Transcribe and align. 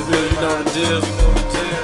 the 0.00 0.12
real, 0.12 0.24
you 0.24 0.40
know 0.40 0.62
the 0.62 0.70
deal. 0.70 1.00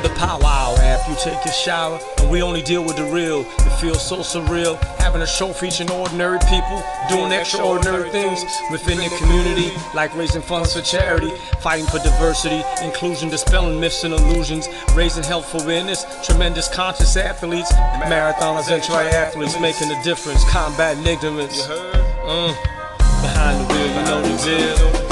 The 0.02 0.14
powwow 0.16 0.76
after 0.76 1.10
you 1.10 1.18
take 1.18 1.44
a 1.44 1.52
shower, 1.52 1.98
and 2.18 2.30
we 2.30 2.42
only 2.42 2.62
deal 2.62 2.84
with 2.84 2.96
the 2.96 3.04
real. 3.04 3.40
It 3.40 3.80
feels 3.80 4.06
so 4.06 4.18
surreal 4.18 4.78
having 4.98 5.22
a 5.22 5.26
show 5.26 5.52
featuring 5.52 5.90
ordinary 5.90 6.38
people 6.48 6.82
doing 7.08 7.32
extraordinary 7.32 8.10
things 8.10 8.44
within 8.70 8.98
their 8.98 9.10
community, 9.18 9.72
like 9.94 10.14
raising 10.16 10.42
funds 10.42 10.74
for 10.74 10.82
charity, 10.82 11.30
fighting 11.60 11.86
for 11.86 11.98
diversity, 11.98 12.62
inclusion, 12.82 13.28
dispelling 13.28 13.80
myths 13.80 14.04
and 14.04 14.14
illusions, 14.14 14.68
raising 14.94 15.24
health 15.24 15.54
awareness, 15.62 16.04
tremendous 16.24 16.68
conscious 16.68 17.16
athletes, 17.16 17.72
marathoners 17.72 18.70
and 18.70 18.82
triathletes 18.82 19.60
making 19.60 19.90
a 19.90 20.02
difference, 20.02 20.44
combating 20.50 21.06
ignorance. 21.06 21.66
Mm. 21.66 22.54
Behind 23.22 23.60
the 23.60 23.74
wheel, 23.74 23.86
you 23.86 24.02
know 24.04 24.22
the 24.22 24.44
deal. 24.44 25.05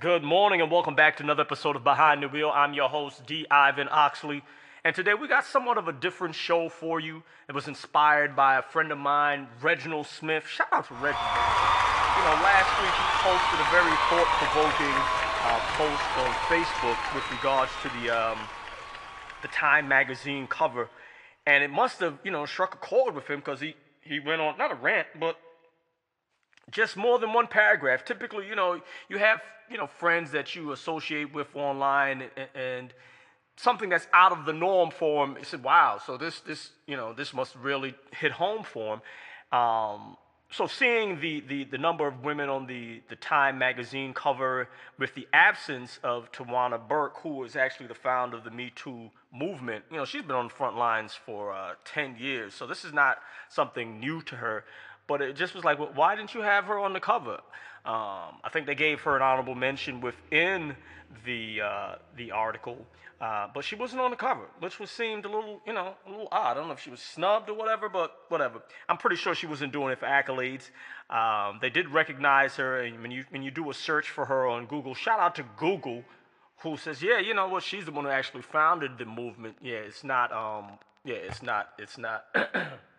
Good 0.00 0.22
morning 0.22 0.62
and 0.62 0.70
welcome 0.70 0.94
back 0.94 1.18
to 1.18 1.22
another 1.22 1.42
episode 1.42 1.76
of 1.76 1.84
Behind 1.84 2.22
the 2.22 2.28
Wheel. 2.28 2.50
I'm 2.54 2.72
your 2.72 2.88
host, 2.88 3.26
D. 3.26 3.44
Ivan 3.50 3.86
Oxley. 3.90 4.42
And 4.82 4.96
today 4.96 5.12
we 5.12 5.28
got 5.28 5.44
somewhat 5.44 5.76
of 5.76 5.88
a 5.88 5.92
different 5.92 6.34
show 6.34 6.70
for 6.70 7.00
you. 7.00 7.22
It 7.50 7.54
was 7.54 7.68
inspired 7.68 8.34
by 8.34 8.56
a 8.56 8.62
friend 8.62 8.90
of 8.92 8.96
mine, 8.96 9.46
Reginald 9.60 10.06
Smith. 10.06 10.46
Shout 10.46 10.68
out 10.72 10.88
to 10.88 10.94
Reginald. 10.94 11.36
You 12.16 12.22
know, 12.24 12.32
last 12.40 12.72
week 12.80 12.96
he 12.96 13.06
posted 13.20 13.60
a 13.60 13.68
very 13.68 13.92
thought-provoking 14.08 14.96
uh, 15.44 15.60
post 15.76 16.08
on 16.16 16.32
Facebook 16.48 17.14
with 17.14 17.30
regards 17.32 17.70
to 17.82 17.90
the 18.00 18.08
um, 18.08 18.38
the 19.42 19.48
Time 19.48 19.86
magazine 19.86 20.46
cover, 20.46 20.88
and 21.44 21.62
it 21.62 21.68
must 21.68 22.00
have 22.00 22.18
you 22.24 22.30
know 22.30 22.46
struck 22.46 22.74
a 22.74 22.78
chord 22.78 23.14
with 23.14 23.26
him 23.26 23.40
because 23.40 23.60
he 23.60 23.74
he 24.00 24.18
went 24.18 24.40
on 24.40 24.56
not 24.56 24.72
a 24.72 24.76
rant, 24.76 25.08
but 25.20 25.36
just 26.70 26.96
more 26.96 27.18
than 27.18 27.32
one 27.32 27.46
paragraph. 27.46 28.04
Typically, 28.04 28.46
you 28.46 28.54
know, 28.54 28.80
you 29.08 29.18
have 29.18 29.40
you 29.70 29.78
know 29.78 29.86
friends 29.86 30.30
that 30.32 30.54
you 30.54 30.72
associate 30.72 31.32
with 31.32 31.54
online, 31.54 32.22
and, 32.36 32.48
and 32.54 32.94
something 33.56 33.88
that's 33.88 34.08
out 34.12 34.32
of 34.32 34.44
the 34.44 34.52
norm 34.52 34.90
for 34.90 35.24
him. 35.24 35.36
He 35.36 35.44
said, 35.44 35.62
"Wow, 35.62 36.00
so 36.04 36.16
this 36.16 36.40
this 36.40 36.70
you 36.86 36.96
know 36.96 37.12
this 37.12 37.32
must 37.32 37.54
really 37.56 37.94
hit 38.12 38.32
home 38.32 38.62
for 38.62 38.94
him." 38.94 39.58
Um, 39.58 40.16
so 40.52 40.66
seeing 40.66 41.20
the, 41.20 41.40
the 41.40 41.64
the 41.64 41.78
number 41.78 42.08
of 42.08 42.24
women 42.24 42.48
on 42.48 42.66
the 42.66 43.02
the 43.08 43.16
Time 43.16 43.58
magazine 43.58 44.12
cover 44.12 44.68
with 44.98 45.14
the 45.14 45.28
absence 45.32 46.00
of 46.02 46.32
Tarana 46.32 46.88
Burke, 46.88 47.18
who 47.22 47.44
is 47.44 47.54
actually 47.54 47.86
the 47.86 47.94
founder 47.94 48.36
of 48.36 48.44
the 48.44 48.50
Me 48.50 48.72
Too 48.74 49.10
movement, 49.32 49.84
you 49.90 49.96
know, 49.96 50.04
she's 50.04 50.22
been 50.22 50.36
on 50.36 50.48
the 50.48 50.54
front 50.54 50.76
lines 50.76 51.14
for 51.14 51.52
uh, 51.52 51.74
10 51.84 52.16
years, 52.18 52.52
so 52.52 52.66
this 52.66 52.84
is 52.84 52.92
not 52.92 53.18
something 53.48 54.00
new 54.00 54.20
to 54.22 54.36
her. 54.36 54.64
But 55.10 55.22
it 55.22 55.34
just 55.34 55.56
was 55.56 55.64
like, 55.64 55.80
well, 55.80 55.90
why 55.92 56.14
didn't 56.14 56.34
you 56.34 56.42
have 56.42 56.66
her 56.66 56.78
on 56.78 56.92
the 56.92 57.00
cover? 57.00 57.40
Um, 57.84 58.38
I 58.44 58.48
think 58.52 58.66
they 58.66 58.76
gave 58.76 59.00
her 59.00 59.16
an 59.16 59.22
honorable 59.22 59.56
mention 59.56 60.00
within 60.00 60.76
the 61.24 61.62
uh, 61.62 61.94
the 62.16 62.30
article, 62.30 62.86
uh, 63.20 63.48
but 63.52 63.64
she 63.64 63.74
wasn't 63.74 64.02
on 64.02 64.12
the 64.12 64.16
cover, 64.16 64.46
which 64.60 64.78
was 64.78 64.88
seemed 64.88 65.24
a 65.24 65.28
little, 65.28 65.62
you 65.66 65.72
know, 65.72 65.94
a 66.06 66.10
little 66.10 66.28
odd. 66.30 66.52
I 66.52 66.54
don't 66.54 66.68
know 66.68 66.74
if 66.74 66.80
she 66.80 66.90
was 66.90 67.00
snubbed 67.00 67.50
or 67.50 67.54
whatever, 67.54 67.88
but 67.88 68.18
whatever. 68.28 68.62
I'm 68.88 68.98
pretty 68.98 69.16
sure 69.16 69.34
she 69.34 69.48
wasn't 69.48 69.72
doing 69.72 69.90
it 69.90 69.98
for 69.98 70.06
accolades. 70.06 70.70
Um, 71.10 71.58
they 71.60 71.70
did 71.70 71.88
recognize 71.88 72.54
her, 72.54 72.78
and 72.82 73.02
when 73.02 73.10
you 73.10 73.24
when 73.30 73.42
you 73.42 73.50
do 73.50 73.68
a 73.68 73.74
search 73.74 74.10
for 74.10 74.26
her 74.26 74.46
on 74.46 74.66
Google, 74.66 74.94
shout 74.94 75.18
out 75.18 75.34
to 75.34 75.44
Google, 75.56 76.04
who 76.58 76.76
says, 76.76 77.02
yeah, 77.02 77.18
you 77.18 77.34
know 77.34 77.48
what, 77.48 77.64
she's 77.64 77.84
the 77.84 77.90
one 77.90 78.04
who 78.04 78.12
actually 78.12 78.42
founded 78.42 78.92
the 78.96 79.06
movement. 79.06 79.56
Yeah, 79.60 79.78
it's 79.78 80.04
not, 80.04 80.30
um, 80.30 80.78
yeah, 81.04 81.16
it's 81.16 81.42
not, 81.42 81.70
it's 81.80 81.98
not. 81.98 82.26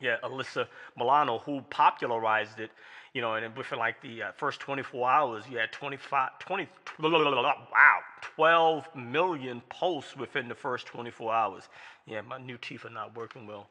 yeah, 0.00 0.16
Alyssa 0.22 0.66
Milano, 0.96 1.38
who 1.38 1.60
popularized 1.70 2.60
it, 2.60 2.70
you 3.14 3.22
know, 3.22 3.34
and 3.34 3.56
within 3.56 3.78
like 3.78 4.00
the 4.02 4.24
uh, 4.24 4.32
first 4.36 4.60
24 4.60 5.08
hours, 5.08 5.44
you 5.50 5.58
had 5.58 5.72
25, 5.72 6.38
20, 6.38 6.68
wow, 7.00 7.98
12 8.20 8.88
million 8.94 9.62
posts 9.68 10.16
within 10.16 10.48
the 10.48 10.54
first 10.54 10.86
24 10.86 11.32
hours. 11.32 11.68
Yeah, 12.06 12.20
my 12.20 12.38
new 12.38 12.58
teeth 12.58 12.84
are 12.84 12.90
not 12.90 13.16
working 13.16 13.46
well. 13.46 13.68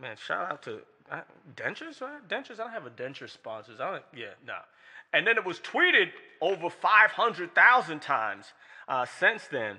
Man, 0.00 0.16
shout 0.16 0.50
out 0.50 0.62
to 0.62 0.80
uh, 1.10 1.20
dentures, 1.54 2.00
right? 2.00 2.26
Dentures, 2.28 2.54
I 2.54 2.64
don't 2.64 2.72
have 2.72 2.86
a 2.86 2.90
denture 2.90 3.30
sponsors. 3.30 3.80
I 3.80 3.90
don't, 3.92 4.04
yeah, 4.14 4.26
no. 4.46 4.54
Nah. 4.54 4.58
And 5.12 5.26
then 5.26 5.36
it 5.36 5.44
was 5.44 5.60
tweeted 5.60 6.08
over 6.40 6.68
500,000 6.68 8.00
times 8.00 8.46
uh, 8.88 9.06
since 9.18 9.46
then. 9.46 9.78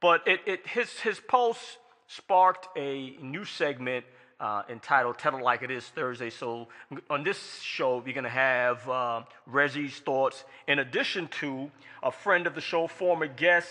But 0.00 0.26
it, 0.26 0.40
it 0.46 0.66
his 0.68 1.00
his 1.00 1.18
post 1.18 1.78
sparked 2.06 2.68
a 2.76 3.16
new 3.20 3.44
segment 3.44 4.04
uh, 4.40 4.62
entitled 4.68 5.18
Tell 5.18 5.42
Like 5.42 5.62
It 5.62 5.70
Is 5.70 5.84
Thursday. 5.84 6.30
So 6.30 6.68
on 7.10 7.24
this 7.24 7.60
show, 7.60 7.98
we're 7.98 8.14
going 8.14 8.24
to 8.24 8.30
have 8.30 8.88
uh, 8.88 9.22
Reggie's 9.46 9.98
thoughts, 9.98 10.44
in 10.66 10.78
addition 10.78 11.28
to 11.40 11.70
a 12.02 12.10
friend 12.10 12.46
of 12.46 12.54
the 12.54 12.60
show, 12.60 12.86
former 12.86 13.26
guest, 13.26 13.68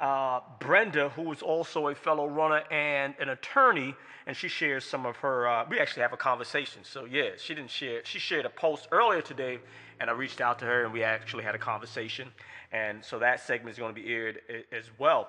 uh, 0.00 0.40
Brenda, 0.58 1.10
who 1.10 1.30
is 1.32 1.42
also 1.42 1.88
a 1.88 1.94
fellow 1.94 2.26
runner 2.26 2.62
and 2.70 3.14
an 3.18 3.28
attorney, 3.30 3.94
and 4.26 4.36
she 4.36 4.48
shares 4.48 4.84
some 4.84 5.06
of 5.06 5.16
her. 5.18 5.48
Uh, 5.48 5.66
we 5.68 5.78
actually 5.78 6.02
have 6.02 6.12
a 6.12 6.18
conversation. 6.18 6.82
So 6.82 7.04
yeah, 7.04 7.30
she 7.38 7.54
didn't 7.54 7.70
share. 7.70 8.00
She 8.04 8.18
shared 8.18 8.44
a 8.44 8.50
post 8.50 8.88
earlier 8.92 9.22
today, 9.22 9.58
and 10.00 10.10
I 10.10 10.12
reached 10.12 10.40
out 10.40 10.58
to 10.60 10.64
her, 10.64 10.84
and 10.84 10.92
we 10.92 11.02
actually 11.02 11.44
had 11.44 11.54
a 11.54 11.58
conversation. 11.58 12.28
And 12.72 13.04
so 13.04 13.18
that 13.20 13.40
segment 13.40 13.72
is 13.74 13.78
going 13.78 13.94
to 13.94 14.00
be 14.00 14.12
aired 14.12 14.40
as 14.72 14.84
well. 14.98 15.28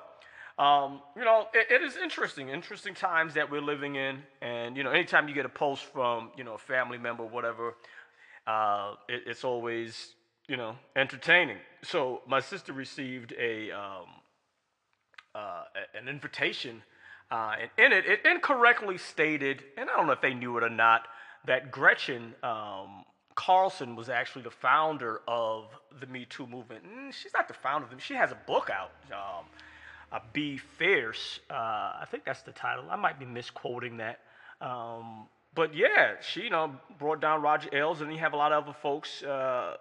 Um, 0.57 1.01
you 1.15 1.23
know, 1.23 1.47
it, 1.53 1.71
it 1.71 1.83
is 1.83 1.97
interesting, 1.97 2.49
interesting 2.49 2.95
times 2.95 3.35
that 3.35 3.51
we're 3.51 3.61
living 3.61 3.95
in. 3.95 4.23
And, 4.41 4.75
you 4.75 4.83
know, 4.83 4.91
anytime 4.91 5.27
you 5.27 5.35
get 5.35 5.45
a 5.45 5.49
post 5.49 5.83
from, 5.83 6.31
you 6.35 6.43
know, 6.43 6.55
a 6.55 6.57
family 6.57 6.97
member, 6.97 7.23
whatever, 7.23 7.75
uh, 8.47 8.93
it, 9.07 9.23
it's 9.27 9.43
always, 9.43 10.15
you 10.47 10.57
know, 10.57 10.75
entertaining. 10.95 11.57
So 11.83 12.21
my 12.27 12.39
sister 12.39 12.73
received 12.73 13.33
a, 13.39 13.71
um, 13.71 14.05
uh, 15.35 15.63
an 15.93 16.07
invitation, 16.07 16.81
uh, 17.29 17.55
and 17.61 17.69
in 17.77 17.91
it, 17.91 18.05
it 18.05 18.19
incorrectly 18.25 18.97
stated, 18.97 19.63
and 19.77 19.89
I 19.89 19.95
don't 19.97 20.07
know 20.07 20.13
if 20.13 20.21
they 20.21 20.33
knew 20.33 20.57
it 20.57 20.63
or 20.63 20.69
not, 20.69 21.07
that 21.45 21.71
Gretchen 21.71 22.33
um, 22.41 23.03
Carlson 23.35 23.95
was 23.95 24.09
actually 24.09 24.41
the 24.41 24.49
founder 24.49 25.21
of 25.27 25.65
the 25.99 26.07
Me 26.07 26.25
Too 26.27 26.47
movement. 26.47 26.83
Mm, 26.83 27.13
she's 27.13 27.33
not 27.33 27.47
the 27.47 27.53
founder 27.53 27.85
of 27.85 27.91
them. 27.91 27.99
She 27.99 28.15
has 28.15 28.31
a 28.31 28.37
book 28.47 28.71
out. 28.71 28.91
Um, 29.11 29.45
uh, 30.11 30.19
Be 30.33 30.57
Fierce. 30.57 31.39
Uh, 31.49 31.53
I 31.53 32.05
think 32.09 32.25
that's 32.25 32.41
the 32.41 32.51
title. 32.51 32.85
I 32.89 32.95
might 32.95 33.19
be 33.19 33.25
misquoting 33.25 33.97
that. 33.97 34.19
Um, 34.61 35.27
but 35.53 35.75
yeah, 35.75 36.15
she 36.21 36.41
you 36.41 36.49
know 36.49 36.75
brought 36.99 37.21
down 37.21 37.41
Roger 37.41 37.69
Ailes, 37.73 38.01
and 38.01 38.11
you 38.11 38.19
have 38.19 38.33
a 38.33 38.37
lot 38.37 38.51
of 38.51 38.63
other 38.63 38.77
folks 38.81 39.23
uh, 39.23 39.75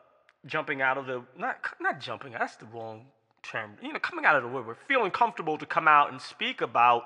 jumping 0.47 0.83
out 0.83 0.99
of 0.99 1.07
the 1.07 1.23
not 1.39 1.57
not 1.81 2.01
jumping. 2.01 2.33
That's 2.33 2.57
the 2.57 2.67
wrong 2.67 3.07
term. 3.43 3.73
You 3.83 3.93
know, 3.93 3.99
coming 3.99 4.25
out 4.25 4.37
of 4.37 4.43
the 4.43 4.49
woodwork, 4.49 4.79
feeling 4.89 5.11
comfortable 5.11 5.59
to 5.59 5.67
come 5.67 5.89
out 5.89 6.11
and 6.11 6.21
speak 6.21 6.61
about 6.61 7.05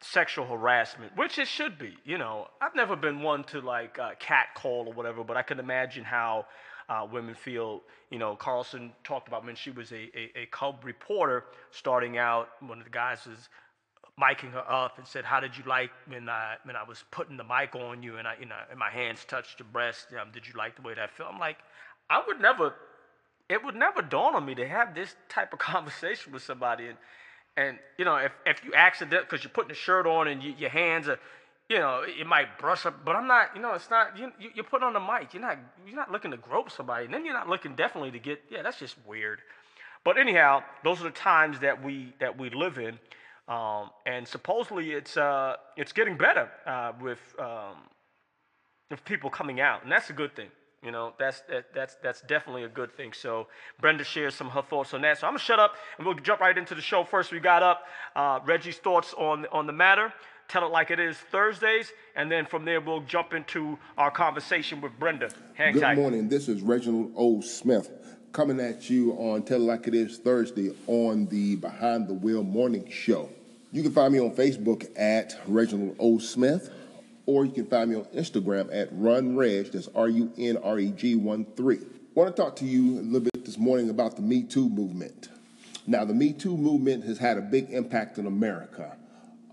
sexual 0.00 0.46
harassment, 0.46 1.16
which 1.16 1.38
it 1.38 1.48
should 1.48 1.78
be. 1.78 1.96
You 2.04 2.18
know, 2.18 2.48
I've 2.60 2.74
never 2.74 2.96
been 2.96 3.22
one 3.22 3.44
to 3.44 3.60
like 3.60 3.98
uh, 3.98 4.10
cat 4.18 4.48
call 4.54 4.86
or 4.88 4.92
whatever, 4.92 5.24
but 5.24 5.36
I 5.36 5.42
can 5.42 5.58
imagine 5.58 6.04
how 6.04 6.46
uh, 6.88 7.06
women 7.10 7.34
feel. 7.34 7.82
You 8.10 8.18
know, 8.18 8.36
Carlson 8.36 8.92
talked 9.04 9.28
about 9.28 9.44
when 9.44 9.56
she 9.56 9.70
was 9.70 9.92
a, 9.92 10.10
a, 10.16 10.42
a 10.42 10.46
Cub 10.50 10.84
reporter 10.84 11.44
starting 11.70 12.18
out, 12.18 12.48
one 12.60 12.78
of 12.78 12.84
the 12.84 12.90
guys 12.90 13.26
was 13.26 13.48
miking 14.20 14.50
her 14.52 14.64
up 14.70 14.98
and 14.98 15.06
said, 15.06 15.24
"How 15.24 15.40
did 15.40 15.56
you 15.56 15.64
like 15.66 15.90
when 16.06 16.28
I 16.28 16.56
when 16.64 16.76
I 16.76 16.84
was 16.84 17.04
putting 17.10 17.36
the 17.36 17.44
mic 17.44 17.74
on 17.74 18.02
you 18.02 18.16
and 18.16 18.26
I 18.26 18.34
you 18.40 18.46
know 18.46 18.56
and 18.70 18.78
my 18.78 18.90
hands 18.90 19.24
touched 19.24 19.58
your 19.58 19.68
breast? 19.72 20.06
Um, 20.20 20.28
did 20.32 20.46
you 20.46 20.54
like 20.56 20.76
the 20.76 20.82
way 20.82 20.94
that 20.94 21.10
felt?" 21.10 21.32
I'm 21.32 21.40
like, 21.40 21.58
I 22.08 22.22
would 22.26 22.40
never, 22.40 22.74
it 23.48 23.64
would 23.64 23.74
never 23.74 24.02
dawn 24.02 24.34
on 24.34 24.44
me 24.44 24.54
to 24.54 24.66
have 24.66 24.94
this 24.94 25.14
type 25.28 25.52
of 25.52 25.58
conversation 25.72 26.32
with 26.32 26.42
somebody 26.42 26.86
and. 26.88 26.98
And 27.58 27.78
you 27.96 28.04
know, 28.04 28.16
if, 28.16 28.32
if 28.44 28.62
you 28.66 28.74
accident 28.74 29.22
because 29.22 29.42
you're 29.42 29.50
putting 29.50 29.70
a 29.70 29.74
shirt 29.74 30.06
on 30.06 30.28
and 30.28 30.42
you, 30.42 30.52
your 30.58 30.68
hands 30.68 31.08
are 31.08 31.18
you 31.68 31.78
know, 31.78 32.02
it 32.06 32.26
might 32.26 32.58
brush 32.58 32.86
up, 32.86 33.04
but 33.04 33.16
I'm 33.16 33.26
not, 33.26 33.50
you 33.56 33.60
know, 33.60 33.74
it's 33.74 33.90
not, 33.90 34.16
you, 34.18 34.30
you, 34.54 34.62
put 34.62 34.82
on 34.82 34.92
the 34.92 35.00
mic. 35.00 35.34
You're 35.34 35.42
not, 35.42 35.58
you're 35.84 35.96
not 35.96 36.12
looking 36.12 36.30
to 36.30 36.36
grope 36.36 36.70
somebody. 36.70 37.06
And 37.06 37.14
then 37.14 37.24
you're 37.24 37.34
not 37.34 37.48
looking 37.48 37.74
definitely 37.74 38.12
to 38.12 38.20
get, 38.20 38.40
yeah, 38.50 38.62
that's 38.62 38.78
just 38.78 38.96
weird. 39.04 39.40
But 40.04 40.16
anyhow, 40.16 40.62
those 40.84 41.00
are 41.00 41.04
the 41.04 41.10
times 41.10 41.58
that 41.60 41.82
we, 41.82 42.14
that 42.20 42.38
we 42.38 42.50
live 42.50 42.78
in. 42.78 42.98
Um, 43.48 43.90
and 44.06 44.26
supposedly 44.26 44.92
it's, 44.92 45.16
uh, 45.16 45.56
it's 45.76 45.92
getting 45.92 46.16
better 46.16 46.48
uh, 46.66 46.92
with, 47.00 47.18
um, 47.38 47.78
with 48.88 49.04
people 49.04 49.28
coming 49.28 49.60
out. 49.60 49.82
And 49.82 49.90
that's 49.90 50.10
a 50.10 50.12
good 50.12 50.36
thing. 50.36 50.50
You 50.84 50.92
know, 50.92 51.14
that's, 51.18 51.40
that, 51.48 51.74
that's, 51.74 51.96
that's 51.96 52.20
definitely 52.22 52.62
a 52.62 52.68
good 52.68 52.96
thing. 52.96 53.12
So 53.12 53.48
Brenda 53.80 54.04
shares 54.04 54.36
some 54.36 54.46
of 54.46 54.52
her 54.52 54.62
thoughts 54.62 54.94
on 54.94 55.00
that. 55.00 55.18
So 55.18 55.26
I'm 55.26 55.32
going 55.32 55.40
to 55.40 55.44
shut 55.44 55.58
up 55.58 55.74
and 55.98 56.06
we'll 56.06 56.14
jump 56.14 56.40
right 56.40 56.56
into 56.56 56.76
the 56.76 56.80
show. 56.80 57.02
First, 57.02 57.32
we 57.32 57.40
got 57.40 57.64
up 57.64 57.82
uh, 58.14 58.38
Reggie's 58.44 58.76
thoughts 58.76 59.12
on, 59.18 59.46
on 59.50 59.66
the 59.66 59.72
matter. 59.72 60.12
Tell 60.48 60.64
It 60.64 60.70
Like 60.70 60.90
It 60.92 61.00
Is 61.00 61.16
Thursdays, 61.16 61.92
and 62.14 62.30
then 62.30 62.46
from 62.46 62.64
there 62.64 62.80
we'll 62.80 63.00
jump 63.00 63.34
into 63.34 63.78
our 63.98 64.10
conversation 64.10 64.80
with 64.80 64.96
Brenda. 64.98 65.30
Hang 65.54 65.72
Good 65.74 65.82
tight. 65.82 65.96
morning. 65.96 66.28
This 66.28 66.48
is 66.48 66.62
Reginald 66.62 67.12
O. 67.16 67.40
Smith 67.40 67.90
coming 68.32 68.60
at 68.60 68.88
you 68.88 69.12
on 69.14 69.42
Tell 69.42 69.60
It 69.60 69.64
Like 69.64 69.88
It 69.88 69.94
Is 69.94 70.18
Thursday 70.18 70.70
on 70.86 71.26
the 71.26 71.56
Behind 71.56 72.06
the 72.06 72.14
Wheel 72.14 72.44
Morning 72.44 72.88
Show. 72.90 73.28
You 73.72 73.82
can 73.82 73.90
find 73.92 74.12
me 74.12 74.20
on 74.20 74.30
Facebook 74.36 74.86
at 74.96 75.36
Reginald 75.48 75.96
O. 75.98 76.18
Smith, 76.18 76.70
or 77.26 77.44
you 77.44 77.50
can 77.50 77.66
find 77.66 77.90
me 77.90 77.96
on 77.96 78.04
Instagram 78.14 78.68
at 78.72 78.94
RunReg, 78.94 79.72
that's 79.72 79.88
R 79.96 80.08
U 80.08 80.32
N 80.38 80.58
R 80.58 80.78
E 80.78 80.92
G 80.92 81.16
1 81.16 81.44
3. 81.56 81.78
want 82.14 82.34
to 82.34 82.40
talk 82.40 82.54
to 82.56 82.64
you 82.64 83.00
a 83.00 83.02
little 83.02 83.20
bit 83.20 83.44
this 83.44 83.58
morning 83.58 83.90
about 83.90 84.14
the 84.14 84.22
Me 84.22 84.44
Too 84.44 84.68
movement. 84.68 85.28
Now, 85.88 86.04
the 86.04 86.14
Me 86.14 86.32
Too 86.32 86.56
movement 86.56 87.04
has 87.04 87.18
had 87.18 87.36
a 87.36 87.42
big 87.42 87.70
impact 87.70 88.18
in 88.18 88.26
America. 88.26 88.96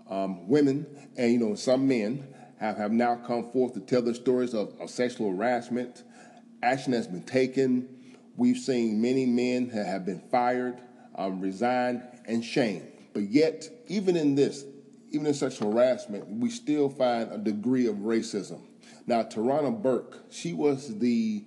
Um, 0.08 0.48
women 0.48 0.86
and 1.16 1.32
you 1.32 1.38
know 1.38 1.54
some 1.54 1.88
men 1.88 2.26
have, 2.58 2.76
have 2.76 2.92
now 2.92 3.16
come 3.16 3.50
forth 3.50 3.74
to 3.74 3.80
tell 3.80 4.02
their 4.02 4.14
stories 4.14 4.54
of, 4.54 4.74
of 4.80 4.90
sexual 4.90 5.34
harassment. 5.34 6.02
Action 6.62 6.92
has 6.92 7.06
been 7.06 7.22
taken. 7.22 8.16
We've 8.36 8.58
seen 8.58 9.00
many 9.00 9.26
men 9.26 9.68
that 9.68 9.86
have 9.86 10.04
been 10.04 10.20
fired, 10.30 10.80
um, 11.14 11.40
resigned, 11.40 12.02
and 12.26 12.44
shamed. 12.44 12.90
But 13.12 13.30
yet, 13.30 13.68
even 13.86 14.16
in 14.16 14.34
this, 14.34 14.64
even 15.10 15.26
in 15.26 15.34
sexual 15.34 15.72
harassment, 15.72 16.28
we 16.28 16.50
still 16.50 16.88
find 16.88 17.30
a 17.32 17.38
degree 17.38 17.86
of 17.86 17.96
racism. 17.96 18.60
Now, 19.06 19.22
Tarana 19.22 19.82
Burke, 19.82 20.24
she 20.30 20.52
was 20.52 20.98
the 20.98 21.44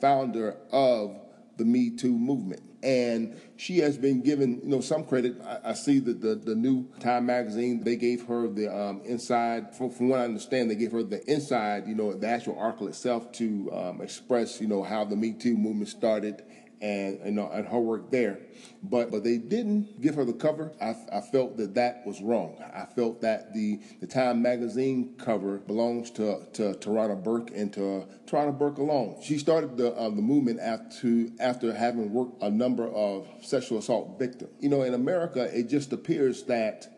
founder 0.00 0.56
of 0.70 1.16
the 1.62 1.68
Me 1.68 1.90
Too 1.90 2.18
movement. 2.18 2.62
And 2.82 3.40
she 3.56 3.78
has 3.78 3.96
been 3.96 4.22
given, 4.22 4.60
you 4.64 4.68
know, 4.68 4.80
some 4.80 5.04
credit. 5.04 5.40
I, 5.40 5.70
I 5.70 5.72
see 5.74 6.00
that 6.00 6.20
the, 6.20 6.34
the 6.34 6.56
new 6.56 6.88
Time 6.98 7.26
magazine, 7.26 7.84
they 7.84 7.94
gave 7.94 8.26
her 8.26 8.48
the 8.48 8.66
um, 8.76 9.02
inside, 9.04 9.76
from, 9.76 9.90
from 9.90 10.08
what 10.08 10.18
I 10.18 10.24
understand, 10.24 10.68
they 10.68 10.74
gave 10.74 10.90
her 10.90 11.04
the 11.04 11.24
inside, 11.30 11.86
you 11.86 11.94
know, 11.94 12.12
the 12.12 12.26
actual 12.26 12.58
article 12.58 12.88
itself 12.88 13.30
to 13.34 13.70
um, 13.72 14.00
express, 14.00 14.60
you 14.60 14.66
know, 14.66 14.82
how 14.82 15.04
the 15.04 15.14
Me 15.14 15.32
Too 15.32 15.56
movement 15.56 15.88
started 15.88 16.42
and 16.82 17.20
you 17.24 17.30
know 17.30 17.48
and 17.48 17.66
her 17.68 17.78
work 17.78 18.10
there. 18.10 18.40
But 18.82 19.10
but 19.10 19.22
they 19.22 19.38
didn't 19.38 20.00
give 20.00 20.16
her 20.16 20.24
the 20.24 20.32
cover. 20.32 20.72
I, 20.80 20.96
I 21.12 21.20
felt 21.20 21.56
that 21.56 21.74
that 21.76 22.04
was 22.04 22.20
wrong. 22.20 22.56
I 22.74 22.84
felt 22.84 23.22
that 23.22 23.54
the 23.54 23.80
the 24.00 24.06
Time 24.06 24.42
magazine 24.42 25.14
cover 25.16 25.58
belongs 25.58 26.10
to 26.12 26.44
to 26.54 26.74
Tarana 26.74 27.22
Burke 27.22 27.50
and 27.54 27.72
to 27.74 28.06
Tarana 28.26 28.58
Burke 28.58 28.78
alone. 28.78 29.16
She 29.22 29.38
started 29.38 29.76
the 29.76 29.94
uh, 29.94 30.10
the 30.10 30.22
movement 30.22 30.58
after 30.60 31.28
after 31.40 31.72
having 31.72 32.12
worked 32.12 32.42
a 32.42 32.50
number 32.50 32.88
of 32.88 33.28
sexual 33.42 33.78
assault 33.78 34.18
victims. 34.18 34.50
You 34.58 34.68
know 34.68 34.82
in 34.82 34.94
America 34.94 35.48
it 35.56 35.68
just 35.68 35.92
appears 35.92 36.42
that 36.44 36.88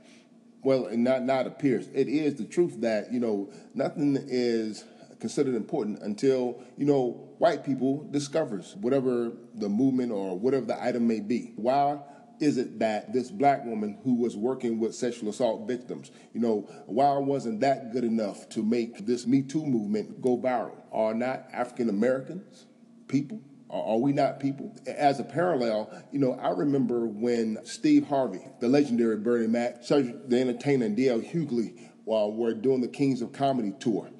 well, 0.65 0.89
not 0.93 1.23
not 1.25 1.47
appears. 1.47 1.89
It 1.93 2.09
is 2.09 2.37
the 2.37 2.45
truth 2.45 2.81
that 2.81 3.13
you 3.13 3.21
know 3.21 3.53
nothing 3.75 4.17
is 4.27 4.85
considered 5.25 5.55
important 5.55 6.03
until 6.03 6.62
you 6.76 6.85
know 6.85 7.12
white 7.38 7.65
people 7.65 8.06
discovers 8.11 8.76
whatever 8.82 9.32
the 9.55 9.71
movement 9.71 10.12
or 10.12 10.38
whatever 10.38 10.67
the 10.67 10.85
item 10.85 11.09
may 11.09 11.19
be. 11.19 11.55
Why 11.56 11.99
is 12.41 12.59
it 12.59 12.79
that 12.81 13.11
this 13.15 13.31
black 13.31 13.65
woman 13.65 13.99
who 14.05 14.17
was 14.17 14.37
working 14.37 14.79
with 14.79 14.94
sexual 14.94 15.31
assault 15.31 15.67
victims, 15.67 16.11
you 16.35 16.43
know, 16.43 16.69
why 16.85 17.17
wasn't 17.17 17.61
that 17.61 17.91
good 17.91 18.05
enough 18.05 18.50
to 18.50 18.62
make 18.62 19.06
this 19.06 19.26
Me 19.26 19.41
Too 19.41 19.65
movement 19.65 20.21
go 20.21 20.37
viral? 20.37 20.76
Are 20.93 21.15
not 21.15 21.47
African 21.55 21.88
Americans 21.88 22.67
people? 23.09 23.41
Are 23.71 23.97
we 23.97 24.12
not 24.12 24.41
people? 24.41 24.76
As 24.87 25.21
a 25.21 25.25
parallel, 25.25 25.91
you 26.12 26.19
know, 26.19 26.35
I 26.35 26.50
remember 26.50 27.06
when 27.06 27.65
Steve 27.65 28.09
Harvey, 28.09 28.43
the 28.61 28.69
legendary 28.69 29.17
Bernie 29.17 29.47
Mac, 29.47 29.87
the 29.87 30.38
entertainer, 30.38 30.85
and 30.85 30.94
D.L. 30.94 31.21
Hughley 31.21 31.81
uh, 32.06 32.29
were 32.29 32.53
doing 32.53 32.82
the 32.82 32.88
Kings 32.88 33.23
of 33.23 33.32
Comedy 33.32 33.73
tour 33.81 34.11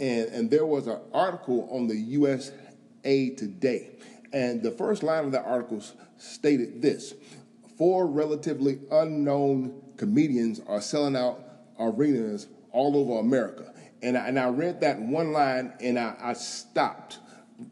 and, 0.00 0.28
and 0.28 0.50
there 0.50 0.66
was 0.66 0.86
an 0.86 0.98
article 1.12 1.68
on 1.70 1.86
the 1.86 1.96
USA 1.96 3.30
Today. 3.30 3.90
And 4.32 4.62
the 4.62 4.70
first 4.70 5.02
line 5.02 5.26
of 5.26 5.32
the 5.32 5.42
article 5.42 5.82
stated 6.16 6.82
this 6.82 7.14
Four 7.76 8.06
relatively 8.06 8.78
unknown 8.90 9.80
comedians 9.96 10.60
are 10.66 10.80
selling 10.80 11.16
out 11.16 11.42
arenas 11.78 12.46
all 12.72 12.96
over 12.96 13.20
America. 13.20 13.72
And 14.02 14.16
I, 14.16 14.28
and 14.28 14.38
I 14.38 14.48
read 14.48 14.80
that 14.80 15.00
one 15.00 15.32
line 15.32 15.72
and 15.80 15.98
I, 15.98 16.14
I 16.20 16.32
stopped 16.32 17.18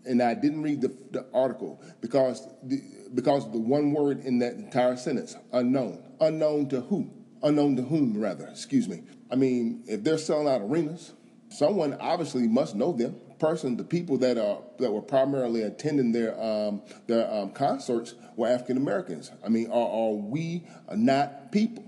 and 0.04 0.22
I 0.22 0.34
didn't 0.34 0.62
read 0.62 0.80
the, 0.80 0.94
the 1.10 1.26
article 1.32 1.82
because 2.00 2.46
the, 2.62 2.82
because 3.14 3.46
of 3.46 3.52
the 3.52 3.58
one 3.58 3.92
word 3.92 4.20
in 4.20 4.38
that 4.40 4.54
entire 4.54 4.96
sentence 4.96 5.36
unknown. 5.52 6.02
Unknown 6.20 6.69
to 6.70 6.80
who? 6.80 7.10
Unknown 7.42 7.76
to 7.76 7.82
whom, 7.82 8.20
rather, 8.20 8.46
excuse 8.48 8.88
me. 8.88 9.02
I 9.30 9.36
mean, 9.36 9.84
if 9.86 10.02
they're 10.02 10.19
selling 10.19 10.48
out 10.48 10.60
arenas, 10.62 11.12
someone 11.50 11.95
obviously 11.95 12.49
must 12.49 12.75
know 12.75 12.93
them. 12.93 13.17
Person, 13.39 13.77
the 13.77 13.85
people 13.85 14.19
that 14.19 14.37
are 14.37 14.59
that 14.79 14.91
were 14.91 15.03
primarily 15.03 15.62
attending 15.62 16.11
their 16.11 16.41
um, 16.43 16.83
their 17.06 17.33
um, 17.33 17.50
concerts 17.50 18.15
were 18.37 18.49
African 18.49 18.77
Americans. 18.77 19.31
I 19.45 19.49
mean, 19.49 19.71
are, 19.71 19.89
are 19.89 20.12
we 20.12 20.65
not 20.93 21.53
people? 21.53 21.85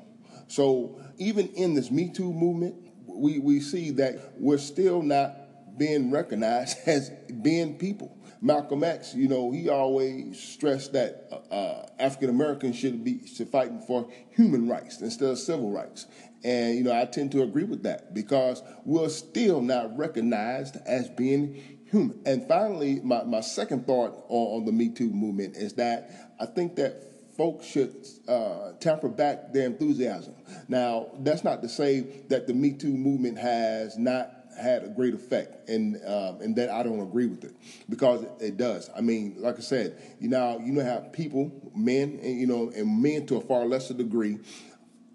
So 0.47 1.01
even 1.19 1.49
in 1.49 1.75
this 1.75 1.91
Me 1.91 2.09
Too 2.09 2.33
movement, 2.33 2.77
we 3.07 3.41
we 3.41 3.61
see 3.61 3.91
that 3.93 4.35
we're 4.39 4.59
still 4.59 5.03
not 5.03 5.77
being 5.77 6.11
recognized 6.11 6.79
as 6.87 7.11
being 7.43 7.77
people. 7.77 8.17
Malcolm 8.43 8.83
X, 8.83 9.15
you 9.15 9.29
know, 9.29 9.51
he 9.51 9.69
always 9.69 10.41
stressed 10.41 10.93
that 10.95 11.29
uh, 11.31 11.55
uh 11.55 11.87
African 11.99 12.31
Americans 12.31 12.77
should 12.77 13.05
be 13.05 13.27
should 13.27 13.49
fight 13.49 13.71
for 13.87 14.11
human 14.31 14.69
rights 14.69 15.01
instead 15.01 15.31
of 15.31 15.39
civil 15.39 15.71
rights. 15.71 16.07
And 16.43 16.77
you 16.79 16.85
know, 16.85 16.99
I 16.99 17.05
tend 17.05 17.33
to 17.33 17.43
agree 17.43 17.65
with 17.65 17.83
that 17.83 18.15
because 18.15 18.63
we're 18.85 19.11
still 19.11 19.61
not 19.61 19.97
recognized 19.97 20.79
as 20.87 21.09
being 21.11 21.81
human. 21.91 22.21
And 22.25 22.47
finally, 22.49 23.01
my, 23.03 23.25
my 23.25 23.41
second 23.41 23.87
thought 23.87 24.25
on, 24.29 24.61
on 24.61 24.65
the 24.65 24.73
Me 24.73 24.89
Too 24.89 25.11
movement 25.11 25.57
is 25.57 25.75
that 25.75 26.35
I 26.41 26.47
think 26.47 26.77
that 26.77 27.03
folks 27.37 27.67
should 27.67 28.07
uh, 28.29 28.73
temper 28.81 29.09
back 29.09 29.53
their 29.53 29.67
enthusiasm. 29.67 30.35
Now, 30.69 31.09
that's 31.21 31.45
not 31.45 31.63
to 31.63 31.69
say 31.69 32.01
that 32.29 32.47
the 32.47 32.55
Me 32.55 32.73
Too 32.73 32.95
movement 32.97 33.39
has 33.39 33.99
not 33.99 34.40
had 34.61 34.85
a 34.85 34.89
great 34.89 35.15
effect, 35.15 35.69
and 35.69 35.97
um, 36.07 36.41
and 36.41 36.57
that 36.57 36.71
I 36.71 36.83
don't 36.83 37.01
agree 37.01 37.27
with 37.27 37.45
it 37.45 37.55
because 37.89 38.23
it, 38.23 38.33
it, 38.41 38.57
does. 38.57 38.91
I 38.97 39.01
mean, 39.01 39.37
like 39.39 39.57
I 39.59 39.63
said, 39.63 39.97
you 40.21 40.29
know, 40.29 40.61
you 40.65 40.73
know, 40.73 40.83
have 40.83 41.13
people, 41.13 41.53
men, 41.75 42.19
and 42.23 42.39
you 42.41 42.47
know, 42.47 42.71
and 42.75 43.03
men 43.03 43.27
to 43.27 43.37
a 43.37 43.41
far 43.41 43.65
lesser 43.67 43.95
degree, 43.95 44.39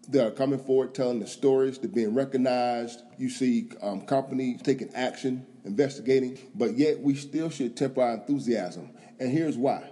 that 0.09 0.27
are 0.27 0.31
coming 0.31 0.59
forward 0.59 0.93
telling 0.93 1.19
the 1.19 1.27
stories, 1.27 1.77
they're 1.77 1.89
being 1.89 2.13
recognized. 2.13 3.01
You 3.17 3.29
see 3.29 3.69
um, 3.81 4.01
companies 4.01 4.61
taking 4.61 4.93
action, 4.93 5.45
investigating, 5.63 6.37
but 6.53 6.77
yet 6.77 6.99
we 6.99 7.15
still 7.15 7.49
should 7.49 7.75
temper 7.75 8.01
our 8.01 8.13
enthusiasm. 8.13 8.89
And 9.19 9.31
here's 9.31 9.57
why. 9.57 9.89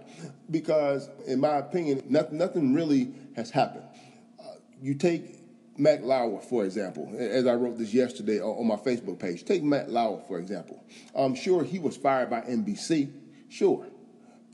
Because, 0.51 1.09
in 1.27 1.39
my 1.39 1.57
opinion, 1.57 2.03
nothing, 2.09 2.37
nothing 2.37 2.73
really 2.73 3.13
has 3.35 3.49
happened. 3.49 3.85
Uh, 4.39 4.55
you 4.81 4.95
take 4.95 5.42
Matt 5.77 6.03
Lauer, 6.03 6.39
for 6.39 6.65
example, 6.65 7.11
as 7.17 7.47
I 7.47 7.55
wrote 7.55 7.77
this 7.77 7.93
yesterday 7.93 8.39
on 8.39 8.67
my 8.67 8.75
Facebook 8.75 9.19
page. 9.19 9.43
Take 9.43 9.63
Matt 9.63 9.89
Lauer, 9.89 10.21
for 10.27 10.39
example. 10.39 10.83
I'm 11.15 11.33
sure 11.35 11.63
he 11.63 11.79
was 11.79 11.97
fired 11.97 12.29
by 12.29 12.41
NBC. 12.41 13.11
Sure. 13.49 13.87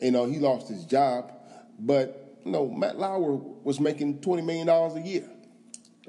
You 0.02 0.12
know, 0.12 0.26
he 0.26 0.40
lost 0.40 0.70
his 0.70 0.86
job. 0.86 1.34
But, 1.78 2.38
you 2.46 2.52
know, 2.52 2.70
Matt 2.70 2.98
Lauer 2.98 3.36
was 3.64 3.80
making 3.80 4.20
$20 4.20 4.46
million 4.46 4.70
a 4.70 5.00
year 5.06 5.30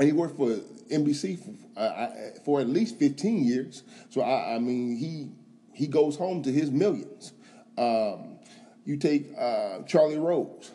and 0.01 0.07
he 0.07 0.13
worked 0.15 0.37
for 0.39 0.49
NBC 0.91 1.39
for, 1.39 1.79
uh, 1.79 2.09
for 2.43 2.61
at 2.61 2.69
least 2.69 2.99
15 2.99 3.45
years. 3.45 3.83
So 4.09 4.23
I, 4.23 4.55
I, 4.55 4.59
mean, 4.59 4.97
he 4.97 5.29
he 5.75 5.87
goes 5.87 6.17
home 6.17 6.43
to 6.43 6.51
his 6.51 6.71
millions. 6.71 7.35
Um, 7.77 8.39
you 8.87 8.97
take 8.97 9.31
uh, 9.39 9.83
Charlie 9.83 10.19
Rose. 10.19 10.71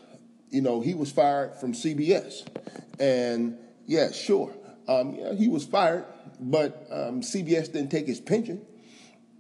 You 0.50 0.62
know, 0.62 0.80
he 0.80 0.94
was 0.94 1.12
fired 1.12 1.56
from 1.56 1.74
CBS, 1.74 2.48
and 3.00 3.58
yeah, 3.86 4.12
sure, 4.12 4.54
um, 4.88 5.16
yeah, 5.16 5.34
he 5.34 5.48
was 5.48 5.66
fired, 5.66 6.06
but 6.40 6.88
um, 6.92 7.22
CBS 7.22 7.72
didn't 7.72 7.90
take 7.90 8.08
his 8.08 8.20
pension. 8.20 8.66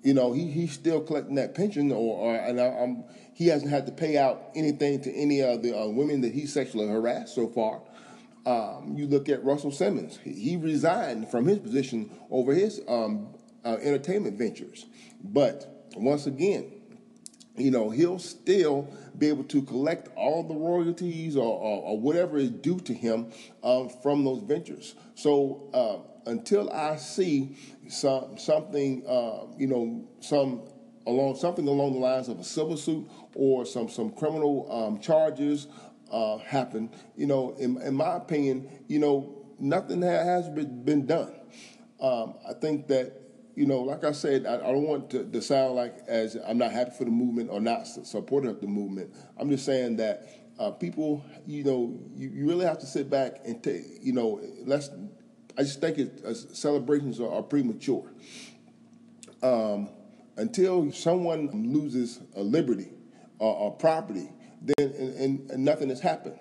You 0.03 0.13
know, 0.13 0.33
he 0.33 0.51
he's 0.51 0.71
still 0.71 1.01
collecting 1.01 1.35
that 1.35 1.55
pension, 1.55 1.91
or, 1.91 2.17
or 2.17 2.35
and 2.35 2.61
I, 2.61 3.03
he 3.33 3.47
hasn't 3.47 3.71
had 3.71 3.85
to 3.87 3.91
pay 3.91 4.17
out 4.17 4.51
anything 4.55 5.01
to 5.01 5.13
any 5.13 5.41
of 5.41 5.63
the 5.63 5.77
uh, 5.77 5.87
women 5.87 6.21
that 6.21 6.33
he 6.33 6.45
sexually 6.45 6.87
harassed 6.87 7.33
so 7.33 7.47
far. 7.47 7.81
Um, 8.45 8.93
you 8.95 9.07
look 9.07 9.29
at 9.29 9.43
Russell 9.43 9.71
Simmons; 9.71 10.19
he 10.23 10.57
resigned 10.57 11.29
from 11.29 11.45
his 11.45 11.59
position 11.59 12.11
over 12.29 12.53
his 12.53 12.81
um, 12.87 13.33
uh, 13.63 13.77
entertainment 13.81 14.37
ventures. 14.37 14.85
But 15.23 15.89
once 15.95 16.27
again, 16.27 16.71
you 17.57 17.71
know 17.71 17.89
he'll 17.89 18.19
still 18.19 18.87
be 19.17 19.27
able 19.27 19.43
to 19.45 19.61
collect 19.61 20.09
all 20.15 20.43
the 20.43 20.53
royalties 20.53 21.35
or, 21.35 21.43
or, 21.43 21.83
or 21.83 21.99
whatever 21.99 22.37
is 22.37 22.49
due 22.49 22.79
to 22.79 22.93
him 22.93 23.31
um, 23.63 23.89
from 24.03 24.25
those 24.25 24.41
ventures. 24.41 24.95
So 25.15 25.69
uh, 25.73 26.29
until 26.29 26.71
I 26.71 26.97
see 26.97 27.55
some 27.87 28.37
something, 28.37 29.05
uh, 29.07 29.45
you 29.57 29.67
know, 29.67 30.07
some 30.19 30.61
along 31.07 31.35
something 31.35 31.67
along 31.67 31.93
the 31.93 31.99
lines 31.99 32.27
of 32.27 32.39
a 32.39 32.43
civil 32.43 32.77
suit 32.77 33.09
or 33.35 33.65
some 33.65 33.89
some 33.89 34.11
criminal 34.11 34.67
um, 34.71 34.99
charges 34.99 35.67
uh, 36.11 36.37
happen, 36.39 36.89
you 37.15 37.25
know, 37.25 37.55
in, 37.59 37.81
in, 37.81 37.93
my 37.93 38.15
opinion, 38.15 38.69
you 38.87 38.99
know, 38.99 39.45
nothing 39.59 40.01
has 40.01 40.47
been 40.49 41.05
done. 41.05 41.33
Um, 41.99 42.35
I 42.47 42.53
think 42.53 42.87
that, 42.87 43.24
you 43.55 43.65
know, 43.65 43.81
like 43.81 44.03
I 44.03 44.11
said, 44.11 44.45
I, 44.45 44.55
I 44.55 44.71
don't 44.71 44.83
want 44.83 45.09
to, 45.11 45.23
to, 45.23 45.41
sound 45.41 45.75
like 45.75 45.97
as 46.07 46.37
I'm 46.45 46.57
not 46.57 46.71
happy 46.71 46.91
for 46.97 47.05
the 47.05 47.11
movement 47.11 47.49
or 47.49 47.61
not 47.61 47.87
supportive 47.87 48.51
of 48.51 48.61
the 48.61 48.67
movement. 48.67 49.15
I'm 49.37 49.49
just 49.49 49.65
saying 49.65 49.95
that 49.97 50.27
uh, 50.59 50.71
people, 50.71 51.25
you 51.47 51.63
know, 51.63 51.97
you, 52.13 52.29
you, 52.29 52.47
really 52.47 52.65
have 52.65 52.79
to 52.79 52.85
sit 52.85 53.09
back 53.09 53.39
and 53.45 53.63
take, 53.63 53.83
you 54.01 54.13
know, 54.13 54.41
let's. 54.65 54.89
I 55.57 55.61
just 55.61 55.79
think 55.79 55.97
it, 55.97 56.21
uh, 56.25 56.33
celebrations 56.33 57.19
are, 57.21 57.31
are 57.31 57.43
premature. 57.43 58.11
Um, 59.41 59.89
until 60.37 60.91
someone 60.91 61.71
loses 61.71 62.19
a 62.35 62.41
liberty 62.41 62.89
or, 63.39 63.55
or 63.55 63.71
property, 63.71 64.29
then 64.61 64.75
and, 64.79 65.15
and, 65.15 65.51
and, 65.51 65.63
nothing 65.65 65.89
has 65.89 66.01
happened. 66.01 66.37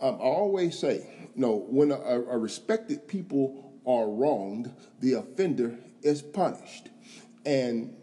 Um, 0.00 0.14
I 0.14 0.24
always 0.24 0.78
say, 0.78 1.06
you 1.34 1.42
know, 1.42 1.66
when 1.68 1.90
a, 1.90 1.96
a 1.96 2.38
respected 2.38 3.06
people 3.06 3.74
are 3.86 4.08
wronged, 4.08 4.72
the 5.00 5.14
offender 5.14 5.78
is 6.02 6.22
punished. 6.22 6.90
And 7.44 7.96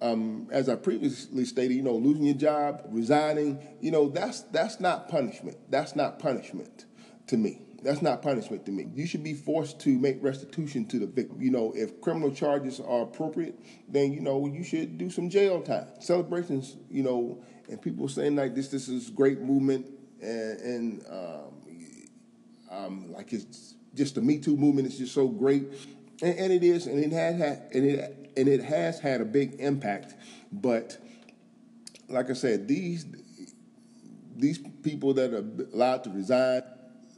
um, 0.00 0.48
as 0.50 0.68
I 0.68 0.76
previously 0.76 1.44
stated, 1.44 1.74
you 1.74 1.82
know, 1.82 1.96
losing 1.96 2.24
your 2.24 2.34
job, 2.34 2.82
resigning, 2.88 3.58
you 3.80 3.90
know, 3.90 4.08
that's 4.08 4.42
that's 4.42 4.80
not 4.80 5.08
punishment. 5.08 5.56
That's 5.70 5.96
not 5.96 6.18
punishment 6.18 6.84
to 7.28 7.36
me. 7.36 7.60
That's 7.82 8.00
not 8.00 8.22
punishment 8.22 8.64
to 8.66 8.72
me. 8.72 8.86
You 8.94 9.06
should 9.06 9.22
be 9.22 9.34
forced 9.34 9.78
to 9.80 9.90
make 9.90 10.22
restitution 10.22 10.86
to 10.86 10.98
the 10.98 11.06
victim. 11.06 11.40
You 11.40 11.50
know, 11.50 11.72
if 11.76 12.00
criminal 12.00 12.32
charges 12.32 12.80
are 12.80 13.02
appropriate, 13.02 13.58
then 13.88 14.12
you 14.12 14.20
know 14.20 14.46
you 14.46 14.64
should 14.64 14.96
do 14.96 15.10
some 15.10 15.28
jail 15.28 15.60
time. 15.60 15.88
Celebrations, 16.00 16.76
you 16.90 17.02
know, 17.02 17.42
and 17.68 17.80
people 17.80 18.08
saying 18.08 18.36
like 18.36 18.54
this, 18.54 18.68
this 18.68 18.88
is 18.88 19.10
great 19.10 19.40
movement, 19.40 19.86
and, 20.22 20.60
and 20.60 21.04
um, 21.10 21.54
um, 22.70 23.12
like 23.12 23.32
it's 23.32 23.74
just 23.94 24.14
the 24.14 24.22
Me 24.22 24.38
Too 24.38 24.56
movement 24.56 24.88
is 24.88 24.98
just 24.98 25.14
so 25.14 25.28
great, 25.28 25.64
and, 26.24 26.38
and 26.38 26.52
it 26.52 26.64
is, 26.64 26.86
and 26.86 26.98
it 26.98 27.12
had, 27.12 27.36
had 27.36 27.62
and 27.72 27.84
it 27.84 28.32
and 28.36 28.48
it 28.48 28.64
has 28.64 28.98
had 28.98 29.20
a 29.20 29.24
big 29.24 29.56
impact. 29.58 30.14
But 30.50 30.96
like 32.08 32.30
I 32.30 32.32
said, 32.32 32.66
these 32.66 33.04
these 34.36 34.58
people 34.82 35.14
that 35.14 35.32
are 35.32 35.44
allowed 35.74 36.04
to 36.04 36.10
resign, 36.10 36.62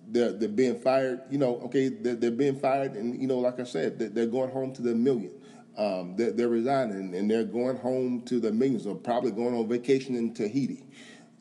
they're 0.09 0.33
they're 0.33 0.49
being 0.49 0.79
fired. 0.81 1.21
You 1.31 1.39
know, 1.39 1.61
okay, 1.67 1.89
they're, 1.89 2.17
they're 2.17 2.31
being 2.31 2.59
fired, 2.59 2.95
and 2.95 3.21
you 3.21 3.29
know, 3.29 3.39
like 3.39 3.61
I 3.61 3.65
said, 3.65 3.99
they're, 3.99 4.09
they're 4.09 4.27
going 4.27 4.51
home 4.51 4.75
to 4.75 4.83
the 4.83 4.95
million. 4.95 5.33
Um, 5.79 6.17
they're, 6.17 6.33
they're, 6.33 6.49
resigning 6.49 7.15
and 7.15 7.31
they're 7.31 7.45
going 7.45 7.77
home 7.77 8.23
to 8.23 8.41
the 8.41 8.51
millions, 8.51 8.87
or 8.87 8.95
probably 8.95 9.31
going 9.31 9.55
on 9.55 9.69
vacation 9.69 10.17
in 10.17 10.33
Tahiti. 10.33 10.87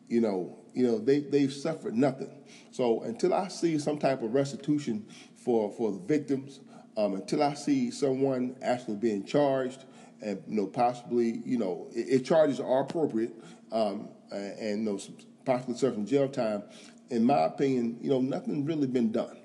You 0.10 0.20
know, 0.20 0.60
you 0.74 0.86
know, 0.86 1.00
they 1.00 1.22
they've 1.22 1.54
suffered 1.54 1.96
nothing. 1.96 2.30
So 2.72 3.02
until 3.04 3.34
I 3.34 3.48
see 3.48 3.80
some 3.80 3.98
type 3.98 4.22
of 4.22 4.34
restitution 4.34 5.08
for 5.36 5.72
for 5.72 5.94
the 5.94 6.00
victims, 6.00 6.60
um, 6.98 7.16
until 7.16 7.44
I 7.44 7.54
see 7.54 7.92
someone 7.92 8.56
actually 8.62 8.96
being 8.96 9.26
charged 9.26 9.86
and 10.22 10.42
you 10.48 10.56
know 10.56 10.68
possibly 10.68 11.42
you 11.46 11.58
know 11.58 11.88
if 11.92 12.24
charges 12.24 12.60
are 12.60 12.82
appropriate 12.82 13.34
um, 13.72 14.10
and 14.32 14.86
you 14.86 14.92
know 14.92 15.00
possibly 15.46 15.76
serving 15.76 16.06
jail 16.06 16.28
time, 16.28 16.64
in 17.10 17.24
my 17.24 17.46
opinion, 17.46 17.98
you 18.02 18.10
know 18.10 18.20
nothing 18.20 18.66
really 18.66 18.88
been 18.88 19.12
done. 19.12 19.38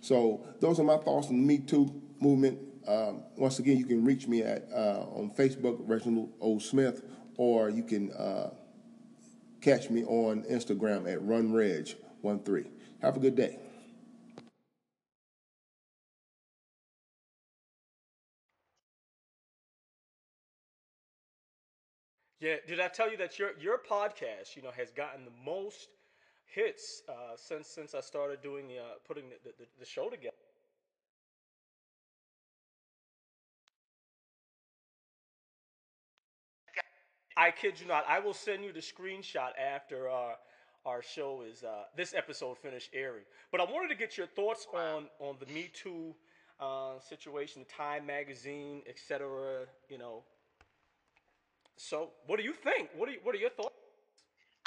So 0.00 0.46
those 0.60 0.80
are 0.80 0.84
my 0.84 0.96
thoughts 0.96 1.28
on 1.28 1.40
the 1.40 1.46
Me 1.46 1.58
Too 1.58 2.00
movement. 2.20 2.58
Um, 2.86 3.24
once 3.36 3.58
again, 3.58 3.76
you 3.76 3.84
can 3.84 4.04
reach 4.04 4.26
me 4.26 4.42
at 4.42 4.68
uh, 4.72 5.04
on 5.12 5.30
Facebook, 5.36 5.78
Reginald 5.80 6.32
O. 6.40 6.58
Smith, 6.58 7.02
or 7.36 7.68
you 7.68 7.82
can 7.82 8.10
uh, 8.12 8.50
catch 9.60 9.90
me 9.90 10.04
on 10.04 10.44
Instagram 10.44 11.12
at 11.12 11.20
RunReg13. 11.20 12.66
Have 13.02 13.16
a 13.16 13.20
good 13.20 13.36
day. 13.36 13.58
Yeah, 22.40 22.56
did 22.66 22.80
I 22.80 22.88
tell 22.88 23.10
you 23.10 23.16
that 23.18 23.38
your 23.38 23.50
your 23.58 23.78
podcast, 23.78 24.56
you 24.56 24.62
know, 24.62 24.70
has 24.70 24.90
gotten 24.90 25.24
the 25.24 25.30
most 25.44 25.88
hits 26.46 27.02
uh, 27.08 27.36
since 27.36 27.68
since 27.68 27.94
I 27.94 28.00
started 28.00 28.42
doing 28.42 28.66
the 28.66 28.78
uh, 28.78 28.82
putting 29.06 29.28
the, 29.28 29.36
the, 29.58 29.66
the 29.78 29.84
show 29.86 30.08
together. 30.08 30.36
I 37.36 37.50
kid 37.50 37.80
you 37.80 37.86
not. 37.86 38.04
I 38.08 38.18
will 38.18 38.34
send 38.34 38.64
you 38.64 38.72
the 38.72 38.80
screenshot 38.80 39.50
after 39.58 40.08
our 40.08 40.36
our 40.86 41.02
show 41.02 41.42
is 41.42 41.62
uh, 41.62 41.84
this 41.94 42.14
episode 42.14 42.56
finished 42.58 42.88
airing. 42.94 43.24
But 43.52 43.60
I 43.60 43.64
wanted 43.64 43.88
to 43.88 43.94
get 43.94 44.16
your 44.16 44.26
thoughts 44.26 44.66
on 44.72 45.08
on 45.18 45.36
the 45.38 45.46
Me 45.52 45.70
Too 45.72 46.14
uh, 46.58 46.98
situation, 47.00 47.62
the 47.66 47.72
Time 47.82 48.06
Magazine, 48.06 48.82
etc. 48.88 49.66
You 49.88 49.98
know, 49.98 50.24
so, 51.80 52.12
what 52.28 52.36
do 52.36 52.44
you 52.44 52.52
think? 52.52 52.92
What 52.92 53.08
are 53.08 53.16
you, 53.16 53.24
what 53.24 53.32
are 53.32 53.40
your 53.40 53.56
thoughts? 53.56 53.80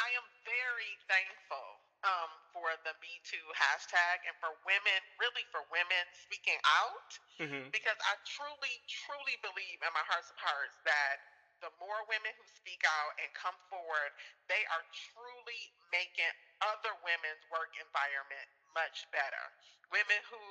I 0.02 0.10
am 0.18 0.26
very 0.50 0.94
thankful 1.06 1.68
um, 2.02 2.32
for 2.50 2.74
the 2.82 2.98
Me 2.98 3.22
Too 3.22 3.46
hashtag 3.54 4.26
and 4.26 4.34
for 4.42 4.50
women, 4.66 5.00
really 5.22 5.46
for 5.54 5.62
women 5.70 6.06
speaking 6.26 6.58
out, 6.66 7.10
mm-hmm. 7.38 7.70
because 7.70 8.00
I 8.02 8.18
truly, 8.26 8.74
truly 8.90 9.38
believe 9.46 9.78
in 9.86 9.92
my 9.94 10.02
hearts 10.10 10.34
of 10.34 10.42
hearts 10.42 10.74
that 10.90 11.22
the 11.62 11.70
more 11.78 12.02
women 12.10 12.34
who 12.34 12.46
speak 12.50 12.82
out 12.82 13.14
and 13.22 13.30
come 13.38 13.56
forward, 13.70 14.12
they 14.50 14.66
are 14.74 14.84
truly 15.14 15.70
making 15.94 16.34
other 16.66 16.98
women's 17.06 17.46
work 17.54 17.72
environment 17.78 18.48
much 18.74 19.06
better. 19.14 19.46
Women 19.94 20.20
who 20.28 20.44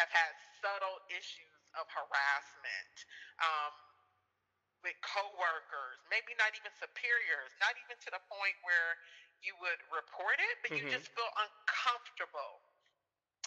have 0.00 0.08
had 0.08 0.32
subtle 0.64 0.96
issues 1.12 1.60
of 1.76 1.84
harassment. 1.92 2.94
Um, 3.38 3.85
with 4.84 4.96
coworkers, 5.04 5.98
maybe 6.12 6.36
not 6.36 6.52
even 6.56 6.72
superiors, 6.76 7.52
not 7.62 7.74
even 7.84 7.96
to 8.02 8.08
the 8.12 8.22
point 8.28 8.56
where 8.64 8.96
you 9.44 9.52
would 9.60 9.80
report 9.92 10.40
it, 10.40 10.56
but 10.64 10.72
mm-hmm. 10.72 10.88
you 10.88 10.96
just 10.96 11.12
feel 11.12 11.28
uncomfortable 11.36 12.64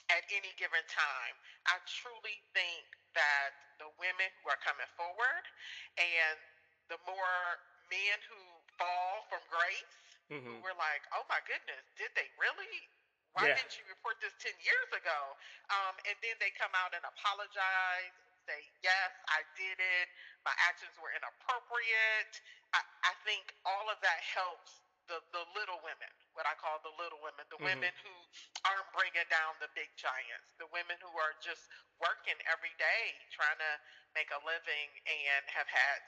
at 0.09 0.25
any 0.33 0.53
given 0.57 0.81
time. 0.89 1.35
I 1.69 1.77
truly 1.85 2.37
think 2.53 2.85
that 3.13 3.53
the 3.77 3.89
women 4.01 4.29
who 4.41 4.49
are 4.49 4.61
coming 4.61 4.89
forward 4.97 5.43
and 5.97 6.37
the 6.89 6.99
more 7.05 7.61
men 7.89 8.17
who 8.29 8.41
fall 8.77 9.25
from 9.29 9.41
grace, 9.49 9.97
mm-hmm. 10.29 10.45
who 10.45 10.55
were 10.65 10.77
like, 10.77 11.05
oh 11.13 11.25
my 11.29 11.41
goodness, 11.45 11.85
did 11.97 12.09
they 12.17 12.29
really? 12.41 12.89
Why 13.37 13.45
yeah. 13.45 13.61
didn't 13.61 13.77
you 13.77 13.85
report 13.85 14.17
this 14.25 14.33
10 14.41 14.49
years 14.65 14.89
ago? 14.89 15.19
Um, 15.69 15.93
and 16.09 16.17
then 16.25 16.33
they 16.41 16.49
come 16.57 16.73
out 16.73 16.97
and 16.97 17.05
apologize 17.05 18.17
say, 18.49 18.65
yes, 18.81 19.13
I 19.29 19.45
did 19.53 19.77
it. 19.77 20.07
My 20.41 20.55
actions 20.65 20.97
were 20.97 21.13
inappropriate. 21.13 22.33
I, 22.73 22.81
I 23.05 23.13
think 23.21 23.53
all 23.61 23.85
of 23.93 24.01
that 24.01 24.21
helps 24.25 24.81
the, 25.05 25.21
the 25.33 25.45
little 25.57 25.81
women, 25.85 26.09
what 26.37 26.45
I 26.45 26.53
call 26.57 26.81
the 26.85 26.93
little 26.97 27.17
women, 27.21 27.45
the 27.49 27.57
mm-hmm. 27.57 27.81
women 27.81 27.93
who 28.05 28.13
aren't 28.65 28.89
bringing 28.93 29.25
down 29.29 29.57
the 29.57 29.69
big 29.73 29.89
giants, 29.97 30.53
the 30.61 30.69
women 30.69 30.97
who 31.01 31.09
are 31.17 31.33
just 31.41 31.65
working 31.97 32.37
every 32.49 32.73
day 32.77 33.17
trying 33.33 33.57
to 33.57 33.73
make 34.13 34.29
a 34.33 34.41
living 34.45 34.89
and 35.05 35.43
have 35.49 35.69
had 35.69 35.99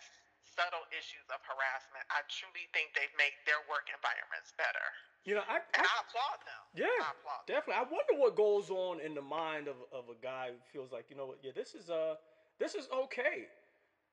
subtle 0.46 0.86
issues 0.94 1.26
of 1.34 1.42
harassment. 1.46 2.06
I 2.14 2.22
truly 2.30 2.70
think 2.78 2.94
they've 2.94 3.14
made 3.18 3.34
their 3.50 3.62
work 3.66 3.90
environments 3.90 4.54
better. 4.58 4.88
You 5.22 5.38
know, 5.38 5.46
I, 5.46 5.62
and 5.62 5.86
I, 5.86 5.86
I 5.86 5.96
applaud 6.02 6.40
them. 6.50 6.64
Yeah, 6.74 6.90
I 6.98 7.14
applaud 7.14 7.46
definitely. 7.46 7.78
Them. 7.78 7.86
I 7.86 7.94
wonder 7.94 8.16
what 8.18 8.34
goes 8.34 8.74
on 8.74 8.98
in 9.06 9.14
the 9.14 9.22
mind 9.22 9.70
of, 9.70 9.78
of 9.94 10.10
a 10.10 10.18
guy 10.18 10.50
who 10.50 10.58
feels 10.74 10.90
like, 10.90 11.14
you 11.14 11.16
know 11.16 11.30
what, 11.30 11.38
yeah, 11.46 11.54
this 11.54 11.78
is 11.78 11.94
uh 11.94 12.18
this 12.58 12.74
is 12.74 12.90
okay. 12.90 13.50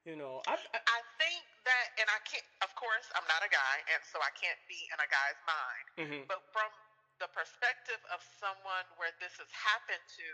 You 0.08 0.16
know, 0.16 0.40
I, 0.48 0.56
I, 0.56 0.80
I 0.80 1.00
think 1.20 1.44
that, 1.68 1.86
and 2.00 2.08
I 2.08 2.16
can't. 2.24 2.44
Of 2.64 2.72
course, 2.80 3.12
I'm 3.12 3.28
not 3.28 3.44
a 3.44 3.50
guy, 3.52 3.76
and 3.92 4.00
so 4.08 4.16
I 4.24 4.32
can't 4.32 4.56
be 4.64 4.80
in 4.88 4.96
a 4.96 5.08
guy's 5.12 5.40
mind. 5.44 5.86
Mm-hmm. 6.00 6.22
But 6.32 6.40
from 6.48 6.70
the 7.20 7.28
perspective 7.36 8.00
of 8.08 8.24
someone 8.40 8.88
where 8.96 9.12
this 9.20 9.36
has 9.36 9.52
happened 9.52 10.00
to, 10.00 10.28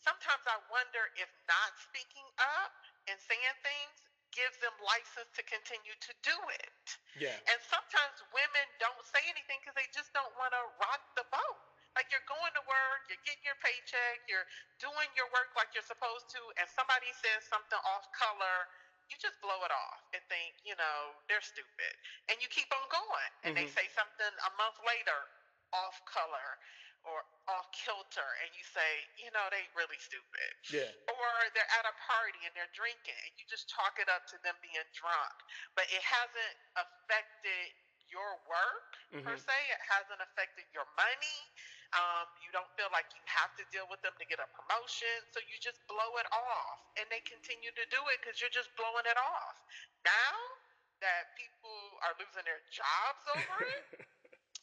sometimes 0.00 0.48
I 0.48 0.56
wonder 0.72 1.12
if 1.20 1.28
not 1.44 1.76
speaking 1.76 2.24
up 2.40 2.72
and 3.10 3.20
saying 3.20 3.56
things 3.60 4.07
gives 4.34 4.56
them 4.60 4.74
license 4.84 5.30
to 5.34 5.42
continue 5.46 5.96
to 5.96 6.12
do 6.24 6.36
it. 6.58 6.84
Yeah. 7.18 7.34
And 7.50 7.58
sometimes 7.66 8.20
women 8.30 8.66
don't 8.78 9.02
say 9.04 9.22
anything 9.28 9.58
because 9.62 9.76
they 9.76 9.88
just 9.90 10.12
don't 10.14 10.32
want 10.36 10.54
to 10.54 10.62
rock 10.78 11.02
the 11.18 11.26
boat. 11.28 11.60
Like 11.96 12.12
you're 12.14 12.26
going 12.30 12.54
to 12.54 12.62
work, 12.68 13.00
you're 13.10 13.22
getting 13.26 13.42
your 13.42 13.58
paycheck, 13.58 14.22
you're 14.30 14.46
doing 14.78 15.08
your 15.18 15.26
work 15.34 15.50
like 15.58 15.72
you're 15.74 15.86
supposed 15.86 16.30
to, 16.30 16.40
and 16.60 16.66
somebody 16.70 17.10
says 17.10 17.42
something 17.48 17.80
off 17.90 18.06
color, 18.14 18.70
you 19.10 19.16
just 19.18 19.40
blow 19.40 19.58
it 19.66 19.72
off 19.72 20.04
and 20.14 20.22
think, 20.28 20.54
you 20.62 20.76
know, 20.76 21.16
they're 21.26 21.42
stupid. 21.42 21.92
And 22.28 22.38
you 22.38 22.46
keep 22.52 22.68
on 22.70 22.86
going. 22.92 23.30
And 23.42 23.56
mm-hmm. 23.56 23.66
they 23.66 23.68
say 23.72 23.88
something 23.96 24.32
a 24.46 24.52
month 24.60 24.78
later, 24.84 25.18
off 25.74 25.96
color 26.08 26.48
or 27.06 27.22
off 27.48 27.68
kilter, 27.72 28.28
and 28.44 28.50
you 28.52 28.64
say, 28.66 28.90
you 29.16 29.32
know, 29.32 29.46
they 29.48 29.64
really 29.72 29.96
stupid. 29.96 30.50
Yeah. 30.68 30.90
Or 31.08 31.28
they're 31.56 31.72
at 31.80 31.86
a 31.88 31.94
party 32.04 32.40
and 32.44 32.52
they're 32.52 32.72
drinking, 32.76 33.16
and 33.16 33.32
you 33.40 33.44
just 33.48 33.70
chalk 33.72 33.96
it 33.96 34.10
up 34.12 34.28
to 34.34 34.36
them 34.44 34.56
being 34.60 34.88
drunk. 34.92 35.36
But 35.72 35.88
it 35.88 36.04
hasn't 36.04 36.56
affected 36.76 37.72
your 38.08 38.40
work 38.48 38.90
mm-hmm. 39.12 39.24
per 39.24 39.36
se. 39.36 39.56
It 39.72 39.82
hasn't 39.88 40.20
affected 40.20 40.68
your 40.72 40.88
money. 40.96 41.38
Um, 41.96 42.28
you 42.44 42.52
don't 42.52 42.68
feel 42.76 42.92
like 42.92 43.08
you 43.16 43.24
have 43.32 43.48
to 43.56 43.64
deal 43.72 43.88
with 43.88 44.04
them 44.04 44.12
to 44.20 44.24
get 44.28 44.36
a 44.44 44.48
promotion, 44.52 45.24
so 45.32 45.40
you 45.48 45.56
just 45.56 45.80
blow 45.88 46.20
it 46.20 46.28
off, 46.28 46.84
and 47.00 47.08
they 47.08 47.24
continue 47.24 47.72
to 47.72 47.84
do 47.88 48.00
it 48.12 48.20
because 48.20 48.36
you're 48.44 48.52
just 48.52 48.68
blowing 48.76 49.08
it 49.08 49.16
off. 49.16 49.56
Now 50.04 50.36
that 51.00 51.32
people 51.40 51.78
are 52.04 52.12
losing 52.20 52.44
their 52.44 52.60
jobs 52.68 53.24
over 53.32 53.56
it, 53.64 54.04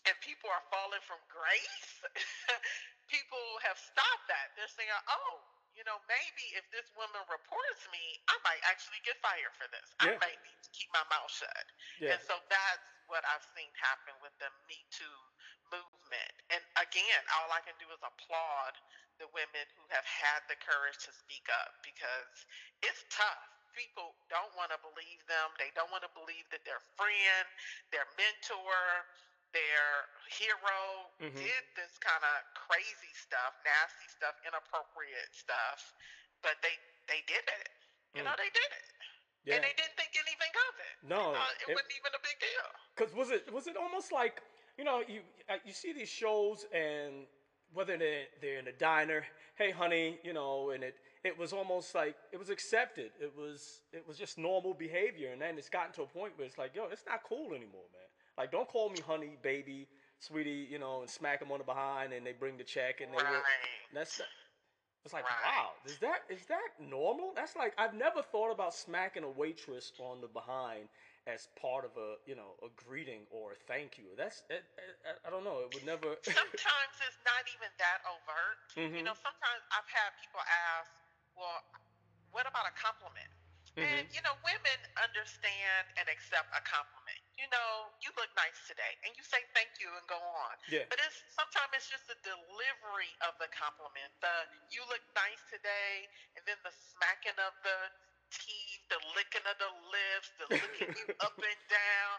and 0.06 0.16
people 0.22 0.50
are 0.50 0.66
falling 0.70 1.02
from 1.06 1.20
grace, 1.28 1.90
people 3.14 3.46
have 3.66 3.78
stopped 3.78 4.26
that. 4.30 4.54
They're 4.54 4.72
saying, 4.72 4.92
"Oh, 5.10 5.42
you 5.76 5.84
know, 5.84 6.00
maybe 6.08 6.56
if 6.56 6.64
this 6.72 6.88
woman 6.96 7.20
reports 7.28 7.84
me, 7.92 8.04
I 8.32 8.40
might 8.48 8.64
actually 8.64 9.04
get 9.04 9.20
fired 9.20 9.52
for 9.60 9.68
this. 9.76 9.92
I 10.00 10.16
might 10.24 10.40
need 10.48 10.60
to 10.64 10.72
keep 10.72 10.88
my 10.96 11.04
mouth 11.12 11.28
shut. 11.28 11.68
Yeah. 12.00 12.16
And 12.16 12.22
so 12.24 12.40
that's 12.48 12.88
what 13.12 13.28
I've 13.28 13.44
seen 13.54 13.68
happen 13.76 14.16
with 14.24 14.32
the 14.40 14.48
Me 14.72 14.80
Too 14.88 15.20
movement. 15.68 16.36
And 16.48 16.64
again, 16.80 17.22
all 17.36 17.52
I 17.52 17.60
can 17.68 17.76
do 17.76 17.92
is 17.92 18.00
applaud 18.00 18.74
the 19.20 19.28
women 19.36 19.68
who 19.76 19.84
have 19.92 20.08
had 20.08 20.48
the 20.48 20.56
courage 20.64 20.96
to 21.04 21.12
speak 21.12 21.44
up 21.52 21.76
because 21.84 22.48
it's 22.80 23.04
tough. 23.12 23.44
People 23.76 24.16
don't 24.32 24.52
want 24.56 24.72
to 24.72 24.80
believe 24.80 25.20
them. 25.28 25.52
They 25.60 25.76
don't 25.76 25.92
want 25.92 26.08
to 26.08 26.14
believe 26.16 26.48
that 26.56 26.64
their 26.64 26.80
friend, 26.96 27.46
their 27.92 28.08
mentor, 28.16 28.80
their 29.56 29.88
hero 30.28 31.10
Mhm. 31.24 31.36
did 31.40 31.64
this 31.80 31.96
kind 32.04 32.24
of 32.24 32.36
crazy 32.68 33.14
stuff, 33.16 33.56
nasty 33.64 34.08
stuff, 34.12 34.36
inappropriate 34.46 35.32
stuff, 35.34 35.96
but 36.44 36.62
they 36.62 36.76
they 37.08 37.22
did 37.24 37.46
it. 37.48 37.70
You 38.14 38.24
know, 38.24 38.32
Mm. 38.32 38.38
they 38.38 38.50
did 38.50 38.72
it, 38.72 38.86
Yeah. 39.46 39.56
and 39.56 39.64
they 39.64 39.74
didn't 39.74 39.96
think 39.96 40.12
anything 40.18 40.54
of 40.70 40.80
it. 40.80 40.96
No, 41.04 41.36
Uh, 41.36 41.48
it, 41.62 41.70
it- 41.70 41.76
wasn't 41.76 41.96
even 41.96 42.16
a 42.16 42.20
big 42.20 42.40
deal. 42.40 42.70
Cause 42.96 43.14
was 43.14 43.30
it 43.32 43.52
was 43.52 43.68
it 43.68 43.78
almost 43.78 44.12
like 44.12 44.42
you 44.78 44.84
know 44.84 45.00
you 45.02 45.24
uh, 45.50 45.60
you 45.64 45.72
see 45.74 45.94
these 45.94 46.10
shows 46.10 46.66
and 46.72 47.28
whether 47.72 47.98
they're 47.98 48.28
they're 48.42 48.60
in 48.60 48.68
a 48.68 48.74
diner, 48.74 49.26
hey 49.56 49.72
honey, 49.72 50.20
you 50.24 50.34
know, 50.34 50.72
and 50.72 50.84
it 50.84 51.00
it 51.24 51.36
was 51.38 51.54
almost 51.54 51.94
like 51.96 52.16
it 52.32 52.38
was 52.38 52.50
accepted. 52.50 53.12
It 53.20 53.34
was 53.36 53.84
it 53.92 54.06
was 54.08 54.18
just 54.18 54.38
normal 54.38 54.74
behavior, 54.74 55.32
and 55.32 55.42
then 55.42 55.58
it's 55.58 55.70
gotten 55.70 55.94
to 55.94 56.04
a 56.04 56.08
point 56.08 56.38
where 56.38 56.46
it's 56.48 56.58
like, 56.58 56.74
yo, 56.76 56.86
it's 56.86 57.06
not 57.06 57.24
cool 57.24 57.54
anymore, 57.54 57.88
man. 57.92 58.05
Like, 58.38 58.52
don't 58.52 58.68
call 58.68 58.90
me 58.90 59.00
honey, 59.00 59.38
baby, 59.42 59.88
sweetie, 60.20 60.68
you 60.70 60.80
know, 60.80 61.02
and 61.02 61.10
smack 61.10 61.40
them 61.40 61.52
on 61.52 61.60
the 61.60 61.64
behind, 61.66 62.14
and 62.14 62.26
they 62.26 62.34
bring 62.34 62.58
the 62.58 62.64
check, 62.64 63.02
and 63.02 63.14
they. 63.14 63.18
Right. 63.20 63.44
That's 63.94 64.18
the- 64.18 64.26
it's 65.06 65.14
like 65.14 65.24
Right. 65.26 65.46
wow, 65.46 65.74
is 65.86 66.00
that 66.00 66.24
is 66.30 66.46
that 66.48 66.70
normal? 66.80 67.34
That's 67.36 67.56
like 67.56 67.74
I've 67.78 67.94
never 67.94 68.24
thought 68.24 68.52
about 68.52 68.74
smacking 68.74 69.24
a 69.24 69.30
waitress 69.30 69.94
on 70.00 70.20
the 70.22 70.28
behind 70.28 70.90
as 71.28 71.48
part 71.62 71.86
of 71.86 71.96
a 71.98 72.18
you 72.26 72.36
know 72.36 72.58
a 72.64 72.70
greeting 72.76 73.28
or 73.30 73.54
a 73.54 73.56
thank 73.68 73.98
you. 74.00 74.06
That's 74.18 74.42
it, 74.50 74.66
it, 74.78 74.98
I- 75.06 75.28
I 75.28 75.30
don't 75.30 75.44
know. 75.44 75.60
It 75.62 75.72
would 75.74 75.86
never. 75.86 76.18
sometimes 76.26 76.96
it's 77.06 77.22
not 77.26 77.46
even 77.54 77.70
that 77.78 78.02
overt. 78.10 78.58
You 78.98 79.04
Mhm. 79.04 79.06
know, 79.06 79.14
sometimes 79.14 79.62
I've 79.74 79.90
had 79.90 80.10
people 80.22 80.42
ask, 80.42 80.90
"Well, 81.38 81.62
what 82.32 82.48
about 82.48 82.66
a 82.66 82.74
compliment?" 82.74 83.30
And 83.78 84.08
Mhm. 84.08 84.16
you 84.16 84.22
know, 84.24 84.34
women 84.44 84.80
understand 85.04 85.86
and 85.98 86.10
accept 86.10 86.50
a 86.56 86.62
compliment. 86.62 87.25
You 87.36 87.48
know, 87.52 87.92
you 88.00 88.10
look 88.16 88.32
nice 88.40 88.56
today, 88.64 88.96
and 89.04 89.12
you 89.20 89.24
say 89.28 89.44
thank 89.52 89.76
you 89.84 89.92
and 89.92 90.06
go 90.08 90.16
on. 90.16 90.56
Yeah. 90.72 90.88
But 90.88 91.04
it's 91.04 91.20
sometimes 91.36 91.76
it's 91.76 91.92
just 91.92 92.08
the 92.08 92.16
delivery 92.24 93.12
of 93.28 93.36
the 93.44 93.52
compliment. 93.52 94.08
The 94.24 94.32
you 94.72 94.82
look 94.88 95.04
nice 95.20 95.44
today, 95.52 96.08
and 96.40 96.44
then 96.48 96.56
the 96.64 96.72
smacking 96.72 97.36
of 97.44 97.52
the 97.68 97.78
teeth, 98.32 98.82
the 98.88 99.00
licking 99.20 99.44
of 99.48 99.58
the 99.60 99.72
lips, 99.92 100.28
the 100.40 100.48
looking 100.48 100.90
you 100.96 101.06
up 101.28 101.36
and 101.36 101.62
down, 101.68 102.16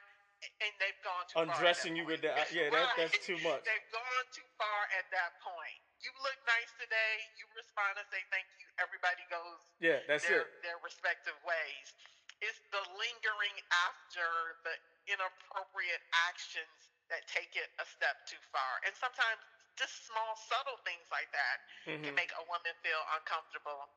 and 0.60 0.72
they've 0.80 1.00
gone 1.00 1.24
too 1.32 1.40
far. 1.40 1.42
at 1.42 1.48
that 1.48 1.56
Undressing 1.56 1.94
you 1.96 2.04
with 2.04 2.20
the 2.20 2.32
yeah, 2.52 2.68
that, 2.68 2.92
that's 3.00 3.18
too 3.24 3.40
much. 3.40 3.64
They've 3.64 3.90
gone 3.92 4.26
too 4.36 4.46
far 4.60 4.80
at 5.00 5.08
that 5.16 5.32
point. 5.40 5.80
You 6.04 6.12
look 6.22 6.38
nice 6.44 6.70
today. 6.76 7.14
You 7.40 7.48
respond 7.56 7.96
and 7.96 8.06
say 8.12 8.20
thank 8.28 8.46
you. 8.60 8.68
Everybody 8.78 9.24
goes 9.32 9.60
Yeah, 9.80 10.04
that's 10.06 10.28
their, 10.28 10.44
it. 10.44 10.60
their 10.60 10.78
respective 10.84 11.36
ways. 11.42 11.88
It's 12.44 12.60
the 12.72 12.82
lingering 13.00 13.56
after 13.88 14.26
the 14.62 14.74
inappropriate 15.08 16.02
actions 16.28 16.90
that 17.08 17.24
take 17.30 17.54
it 17.56 17.70
a 17.78 17.86
step 17.86 18.26
too 18.26 18.40
far. 18.52 18.82
And 18.84 18.92
sometimes 18.98 19.40
just 19.78 20.06
small, 20.08 20.36
subtle 20.48 20.76
things 20.84 21.06
like 21.12 21.30
that 21.32 21.56
can 21.84 22.02
Mhm. 22.02 22.14
make 22.14 22.32
a 22.32 22.44
woman 22.44 22.74
feel 22.82 23.02
uncomfortable 23.14 23.88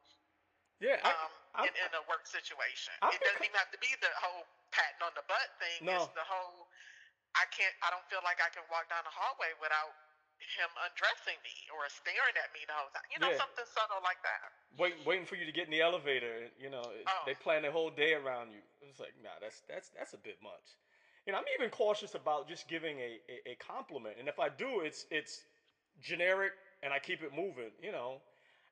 Yeah, 0.79 0.95
I, 1.03 1.11
um, 1.11 1.31
I'm- 1.55 1.67
in, 1.67 1.75
in 1.75 1.93
a 1.93 2.01
work 2.03 2.25
situation. 2.25 2.93
I'm 3.01 3.11
it 3.11 3.19
doesn't 3.19 3.43
even 3.43 3.57
have 3.59 3.71
to 3.71 3.77
be 3.79 3.93
the 3.99 4.11
whole 4.15 4.47
patting 4.71 5.01
on 5.03 5.13
the 5.13 5.23
butt 5.23 5.59
thing. 5.59 5.83
No. 5.83 6.05
It's 6.05 6.13
the 6.13 6.23
whole 6.23 6.71
I 7.35 7.45
can't 7.47 7.75
I 7.83 7.89
don't 7.91 8.07
feel 8.09 8.21
like 8.23 8.39
I 8.41 8.49
can 8.49 8.63
walk 8.69 8.87
down 8.89 9.03
the 9.03 9.11
hallway 9.11 9.53
without 9.59 9.93
him 10.39 10.69
undressing 10.87 11.37
me 11.43 11.55
or 11.75 11.83
staring 11.91 12.35
at 12.39 12.49
me 12.53 12.63
the 12.67 12.73
whole 12.73 12.89
time. 12.95 13.03
You 13.11 13.19
know, 13.19 13.29
Yeah. 13.31 13.37
something 13.37 13.65
subtle 13.65 14.01
like 14.03 14.21
that. 14.23 14.51
waiting 14.77 15.03
waiting 15.05 15.25
for 15.25 15.35
you 15.35 15.45
to 15.45 15.51
get 15.51 15.65
in 15.65 15.71
the 15.71 15.81
elevator. 15.81 16.49
You 16.59 16.69
know, 16.69 16.83
Oh. 16.83 17.23
they 17.25 17.35
plan 17.35 17.63
the 17.63 17.71
whole 17.71 17.89
day 17.89 18.13
around 18.13 18.51
you. 18.51 18.61
It's 18.81 18.99
like, 18.99 19.13
nah, 19.21 19.37
that's 19.41 19.61
that's 19.67 19.89
that's 19.89 20.13
a 20.13 20.17
bit 20.17 20.41
much. 20.41 20.77
And 21.27 21.35
I'm 21.35 21.43
even 21.59 21.69
cautious 21.69 22.15
about 22.15 22.47
just 22.47 22.67
giving 22.67 22.99
a, 22.99 23.19
a, 23.29 23.51
a 23.51 23.55
compliment. 23.55 24.17
And 24.19 24.27
if 24.27 24.39
I 24.39 24.49
do, 24.49 24.81
it's 24.81 25.05
it's 25.11 25.43
generic 26.01 26.53
and 26.81 26.93
I 26.93 26.99
keep 26.99 27.21
it 27.23 27.33
moving. 27.35 27.71
You 27.81 27.91
know, 27.91 28.21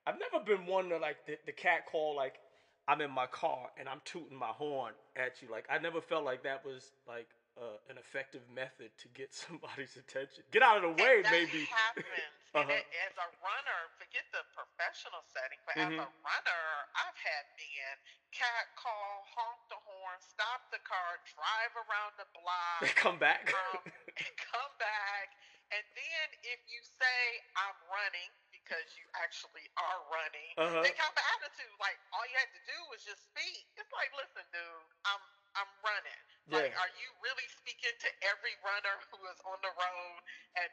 I've 0.06 0.18
never 0.18 0.42
been 0.44 0.66
one 0.66 0.88
to 0.88 0.98
like 0.98 1.26
the, 1.26 1.38
the 1.46 1.52
cat 1.52 1.86
call 1.86 2.16
like 2.16 2.40
I'm 2.88 3.00
in 3.02 3.10
my 3.10 3.26
car 3.26 3.68
and 3.78 3.88
I'm 3.88 4.00
tooting 4.04 4.36
my 4.36 4.48
horn 4.48 4.94
at 5.16 5.42
you. 5.42 5.48
Like 5.50 5.66
I 5.70 5.78
never 5.78 6.00
felt 6.00 6.24
like 6.24 6.42
that 6.44 6.64
was 6.64 6.90
like 7.06 7.28
uh, 7.58 7.76
an 7.90 7.98
effective 7.98 8.42
method 8.54 8.94
to 9.02 9.06
get 9.12 9.34
somebody's 9.44 9.98
attention. 9.98 10.46
Get 10.54 10.62
out 10.62 10.78
of 10.80 10.86
the 10.86 10.94
way, 11.02 11.22
maybe. 11.30 11.66
happens. 11.68 12.06
Uh-huh. 12.56 12.64
And 12.64 12.80
it, 12.80 12.88
as 13.04 13.12
a 13.20 13.28
runner, 13.44 13.80
forget 14.00 14.24
the 14.32 14.40
professional 14.56 15.20
setting, 15.28 15.60
but 15.68 15.76
Mhm. 15.76 16.00
as 16.00 16.08
a 16.08 16.10
runner, 16.24 16.64
I've 16.96 17.20
had 17.20 17.44
men 17.60 17.94
cat 18.32 18.72
call, 18.72 19.20
honk 19.36 19.60
the 19.68 19.76
horn, 19.84 20.16
stop 20.24 20.64
the 20.72 20.80
car, 20.80 21.20
drive 21.28 21.76
around 21.76 22.16
the 22.16 22.24
block, 22.32 22.80
They 22.80 22.88
come 22.96 23.20
back. 23.20 23.52
um, 23.52 23.84
come 24.16 24.72
back. 24.80 25.28
And 25.76 25.84
then 25.92 26.26
if 26.48 26.60
you 26.72 26.80
say 26.80 27.20
I'm 27.60 27.76
running 27.92 28.32
because 28.48 28.96
you 28.96 29.04
actually 29.20 29.68
are 29.76 30.00
running, 30.08 30.52
Uh-huh. 30.56 30.80
they 30.80 30.96
have 30.96 31.12
an 31.20 31.26
attitude 31.36 31.68
like 31.76 32.00
all 32.16 32.24
you 32.32 32.36
had 32.40 32.48
to 32.56 32.62
do 32.64 32.78
was 32.88 33.04
just 33.04 33.28
speak. 33.28 33.68
It's 33.76 33.92
like, 33.92 34.08
listen, 34.16 34.48
dude, 34.56 34.88
I'm 35.04 35.20
I'm 35.52 35.68
running. 35.84 36.22
Like, 36.48 36.72
are 36.80 36.92
you 37.00 37.08
really 37.24 37.48
speaking 37.60 37.92
to 37.92 38.10
every 38.24 38.56
runner 38.64 38.96
who 39.12 39.18
is 39.28 39.40
on 39.44 39.58
the 39.62 39.72
road 39.72 40.20
at 40.56 40.70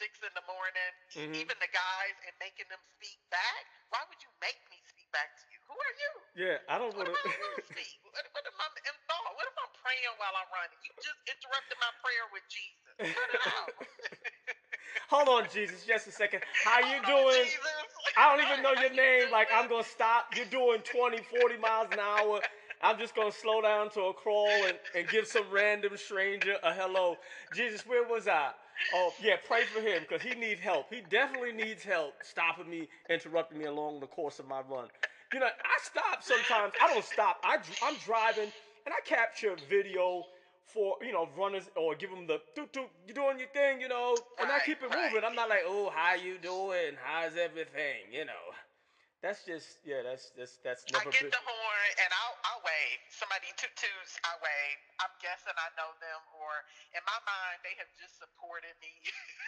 six 0.00 0.22
in 0.22 0.32
the 0.34 0.42
morning, 0.48 0.92
Mhm. 1.16 1.34
even 1.36 1.56
the 1.60 1.68
guys, 1.68 2.16
and 2.26 2.34
making 2.40 2.68
them 2.68 2.80
speak 2.96 3.18
back? 3.30 3.66
Why 3.90 4.04
would 4.08 4.22
you 4.24 4.30
make 4.40 4.58
me 4.70 4.80
speak 4.88 5.10
back 5.12 5.36
to 5.36 5.44
you? 5.52 5.60
Who 5.68 5.74
are 5.76 5.94
you? 5.98 6.12
yeah, 6.36 6.58
I 6.68 6.78
don't 6.78 6.94
want 6.96 7.08
I 7.08 7.12
to 7.12 7.18
to. 7.18 7.62
speak? 7.72 8.00
What, 8.04 8.26
what 8.32 8.44
if 8.46 8.56
I'm 8.60 8.76
in 8.78 8.96
thought? 9.08 9.34
What 9.36 9.46
if 9.48 9.56
I'm 9.58 9.72
praying 9.82 10.14
while 10.18 10.36
I'm 10.36 10.50
running? 10.52 10.78
You 10.84 10.92
just 11.02 11.20
interrupted 11.28 11.78
my 11.80 11.92
prayer 12.02 12.26
with 12.32 12.44
Jesus. 12.48 12.94
Cut 12.98 13.30
it 13.34 13.42
out. 13.46 13.74
Hold 15.10 15.28
on, 15.28 15.48
Jesus, 15.50 15.84
just 15.86 16.06
a 16.08 16.12
second. 16.12 16.42
How 16.64 16.80
you 16.80 17.00
Hold 17.04 17.32
doing? 17.32 17.48
I 18.16 18.36
don't 18.36 18.46
even 18.46 18.62
know 18.62 18.72
your 18.74 18.90
name. 18.94 19.30
Like. 19.30 19.48
I'm 19.52 19.68
gonna 19.68 19.84
stop. 19.84 20.34
You're 20.36 20.46
doing 20.46 20.82
20, 20.82 21.22
40 21.22 21.56
miles 21.58 21.92
an 21.92 22.00
hour. 22.00 22.40
I'm 22.82 22.98
just 22.98 23.14
gonna 23.14 23.32
slow 23.32 23.60
down 23.60 23.90
to 23.90 24.02
a 24.02 24.14
crawl 24.14 24.48
and, 24.48 24.78
and 24.94 25.08
give 25.08 25.26
some 25.26 25.44
random 25.50 25.96
stranger 25.96 26.56
a 26.62 26.72
hello. 26.72 27.16
Jesus, 27.54 27.86
where 27.86 28.04
was 28.06 28.28
I? 28.28 28.50
Oh, 28.94 29.12
yeah, 29.20 29.34
pray 29.46 29.64
for 29.64 29.80
him 29.80 30.02
because 30.08 30.22
he 30.22 30.38
needs 30.38 30.60
help. 30.60 30.86
He 30.92 31.02
definitely 31.10 31.52
needs 31.52 31.82
help 31.82 32.14
stopping 32.22 32.70
me, 32.70 32.88
interrupting 33.10 33.58
me 33.58 33.64
along 33.64 34.00
the 34.00 34.06
course 34.06 34.38
of 34.38 34.46
my 34.46 34.60
run. 34.70 34.88
You 35.32 35.40
know, 35.40 35.46
I 35.46 35.78
stop 35.82 36.22
sometimes. 36.22 36.72
I 36.82 36.92
don't 36.92 37.04
stop. 37.04 37.38
I, 37.42 37.58
I'm 37.82 37.96
driving 38.04 38.52
and 38.86 38.94
I 38.94 39.00
capture 39.04 39.56
video 39.68 40.24
for, 40.64 40.96
you 41.02 41.12
know, 41.12 41.28
runners 41.36 41.64
or 41.76 41.94
give 41.94 42.10
them 42.10 42.26
the, 42.26 42.40
doot, 42.54 42.72
doot, 42.72 42.88
you 43.06 43.14
doing 43.14 43.38
your 43.38 43.48
thing, 43.48 43.80
you 43.80 43.88
know, 43.88 44.16
and 44.40 44.50
I 44.50 44.60
keep 44.64 44.82
it 44.82 44.94
right. 44.94 45.12
moving. 45.12 45.28
I'm 45.28 45.34
not 45.34 45.48
like, 45.48 45.62
oh, 45.66 45.90
how 45.94 46.14
you 46.14 46.38
doing? 46.38 46.94
How's 47.02 47.36
everything? 47.36 48.12
You 48.12 48.26
know. 48.26 48.67
That's 49.18 49.42
just 49.42 49.82
yeah. 49.82 50.06
That's 50.06 50.30
that's 50.38 50.62
that's 50.62 50.86
I 50.94 51.02
get 51.10 51.26
been. 51.26 51.34
the 51.34 51.42
horn 51.42 51.88
and 51.98 52.10
I'll, 52.22 52.36
I'll 52.54 52.62
wave. 52.62 52.98
Somebody 53.10 53.50
toot 53.58 53.74
toots, 53.74 54.14
I 54.22 54.30
wave. 54.38 54.78
I'm 55.02 55.10
guessing 55.18 55.54
I 55.58 55.68
know 55.74 55.90
them, 55.98 56.22
or 56.38 56.52
in 56.94 57.02
my 57.02 57.18
mind, 57.26 57.58
they 57.66 57.74
have 57.82 57.90
just 57.98 58.14
supported 58.22 58.74
me. 58.82 58.92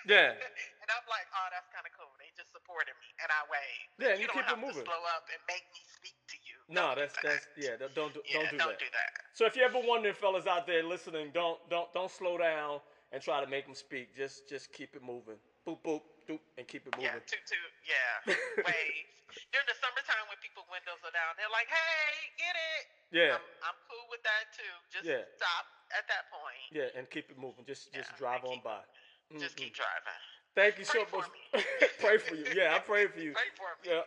Yeah. 0.09 0.33
and 0.33 0.89
I'm 0.89 1.05
like, 1.13 1.29
oh, 1.37 1.49
that's 1.53 1.69
kind 1.77 1.85
of 1.85 1.93
cool. 1.93 2.09
They 2.17 2.33
just 2.33 2.49
supported 2.57 2.97
me, 3.05 3.09
and 3.21 3.29
I 3.29 3.45
wave. 3.53 3.85
Yeah, 4.01 4.17
and 4.17 4.19
you 4.19 4.33
don't 4.33 4.41
keep 4.41 4.49
it 4.49 4.57
moving. 4.57 4.81
Slow 4.89 5.03
up 5.13 5.29
and 5.29 5.37
make 5.45 5.61
me 5.77 5.83
speak 5.93 6.17
to 6.33 6.37
you. 6.41 6.57
No, 6.73 6.97
Don't 6.97 6.97
do 6.97 7.01
that's 7.05 7.17
that. 7.21 7.45
that's 7.45 7.47
yeah. 7.61 7.77
Don't 7.93 8.13
do, 8.17 8.25
Yeah, 8.25 8.41
don't 8.49 8.49
do 8.49 8.57
that. 8.57 8.65
don't 8.65 8.81
that. 8.81 8.81
do 8.81 8.89
that. 8.97 9.11
So 9.37 9.45
if 9.45 9.55
you 9.61 9.63
ever 9.63 9.77
wondering, 9.85 10.17
fellas 10.17 10.49
out 10.49 10.65
there 10.65 10.81
listening, 10.83 11.37
don't 11.37 11.61
don't 11.69 11.93
don't 11.93 12.09
slow 12.09 12.41
down 12.41 12.81
and 13.13 13.21
try 13.21 13.45
to 13.45 13.49
make 13.53 13.69
them 13.69 13.77
speak. 13.77 14.17
Just 14.17 14.49
just 14.49 14.73
keep 14.73 14.97
it 14.97 15.05
moving. 15.05 15.37
Boop 15.69 15.85
boop 15.85 16.01
doop 16.25 16.41
and 16.57 16.65
keep 16.65 16.89
it 16.89 16.97
moving. 16.97 17.05
Yeah, 17.13 17.21
toot 17.29 17.45
toot. 17.45 17.71
Yeah, 17.85 18.35
wave. 18.65 19.05
During 19.55 19.69
the 19.69 19.77
summertime 19.79 20.27
when 20.27 20.41
people 20.43 20.65
windows 20.73 20.99
are 21.07 21.10
down, 21.21 21.37
they're 21.37 21.53
like, 21.53 21.69
"Hey, 21.69 22.33
get 22.41 22.57
it." 22.57 22.83
Yeah. 23.13 23.37
I'm, 23.37 23.45
I'm 23.69 23.79
cool 23.91 24.07
with 24.09 24.23
that 24.25 24.49
too. 24.57 24.75
Just 24.89 25.05
Yeah. 25.05 25.29
stop 25.37 25.67
at 25.93 26.09
that 26.09 26.31
point. 26.33 26.65
Yeah, 26.73 26.97
and 26.97 27.05
keep 27.11 27.29
it 27.29 27.37
moving. 27.37 27.65
Just 27.69 27.93
just 27.93 28.09
Yeah, 28.13 28.17
drive 28.17 28.45
on 28.49 28.57
keep- 28.57 28.65
by. 28.65 28.81
Just 29.39 29.55
Mm-mm. 29.55 29.69
keep 29.69 29.75
driving. 29.77 30.21
Thank 30.57 30.79
you 30.83 30.85
so 30.85 31.05
Pray 31.07 31.07
for 31.07 31.23
much. 31.23 31.65
pray 32.03 32.19
for 32.19 32.35
you. 32.35 32.47
Yeah, 32.57 32.75
I 32.75 32.81
pray 32.81 33.07
for 33.07 33.21
you. 33.21 33.33
Pray 33.39 33.51
for 33.55 33.71
me. 33.87 33.95
Yeah. 33.95 34.03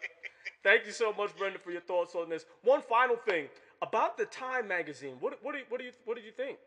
Thank 0.62 0.86
you 0.86 0.92
so 0.92 1.14
much, 1.16 1.32
Brenda, 1.40 1.58
for 1.60 1.72
your 1.72 1.80
thoughts 1.88 2.16
on 2.16 2.28
this. 2.28 2.44
One 2.64 2.82
final 2.84 3.16
thing 3.16 3.48
about 3.82 4.18
the 4.18 4.26
Time 4.28 4.68
magazine. 4.68 5.16
What 5.22 5.40
what 5.44 5.54
do 5.54 5.60
you, 5.60 5.66
what 5.70 5.80
do 5.80 5.86
you 5.86 5.94
what 6.04 6.16
did 6.18 6.26
you 6.26 6.32
think? 6.36 6.58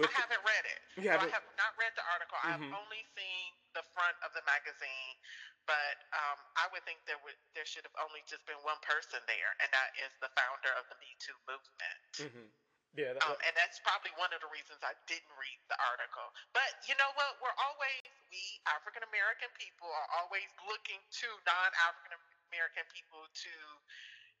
I 0.00 0.08
haven't 0.08 0.40
read 0.40 0.64
it. 0.72 0.80
You 1.04 1.08
haven't- 1.12 1.28
I 1.28 1.36
have 1.36 1.44
not 1.60 1.72
read 1.76 1.92
the 1.96 2.04
article. 2.12 2.36
Mhm. 2.44 2.48
I've 2.48 2.80
only 2.80 3.04
seen 3.16 3.52
the 3.72 3.84
front 3.92 4.16
of 4.24 4.32
the 4.36 4.44
magazine, 4.48 5.16
but 5.64 5.96
um, 6.12 6.38
I 6.58 6.66
would 6.74 6.82
think 6.88 7.02
there 7.06 7.20
would 7.22 7.38
there 7.54 7.66
should 7.68 7.86
have 7.86 7.96
only 8.02 8.24
just 8.26 8.42
been 8.48 8.58
one 8.66 8.78
person 8.82 9.22
there, 9.30 9.52
and 9.62 9.68
that 9.70 9.90
is 10.02 10.10
the 10.18 10.30
founder 10.34 10.72
of 10.78 10.88
the 10.90 10.98
Me 10.98 11.10
Too 11.22 11.36
movement. 11.46 12.02
Mm-hmm. 12.18 12.48
Yeah, 12.92 13.16
that, 13.16 13.24
um, 13.24 13.40
and 13.40 13.56
that's 13.56 13.80
probably 13.80 14.12
one 14.20 14.28
of 14.36 14.44
the 14.44 14.52
reasons 14.52 14.76
I 14.84 14.92
didn't 15.08 15.32
read 15.40 15.60
the 15.72 15.80
article. 15.80 16.28
But 16.52 16.76
you 16.84 16.92
know 17.00 17.08
what? 17.16 17.40
We're 17.40 17.56
always 17.56 18.04
we 18.28 18.40
African 18.68 19.00
American 19.08 19.48
people 19.56 19.88
are 19.88 20.10
always 20.20 20.48
looking 20.68 21.00
to 21.00 21.28
non 21.48 21.70
African 21.88 22.20
American 22.52 22.84
people 22.92 23.24
to, 23.24 23.54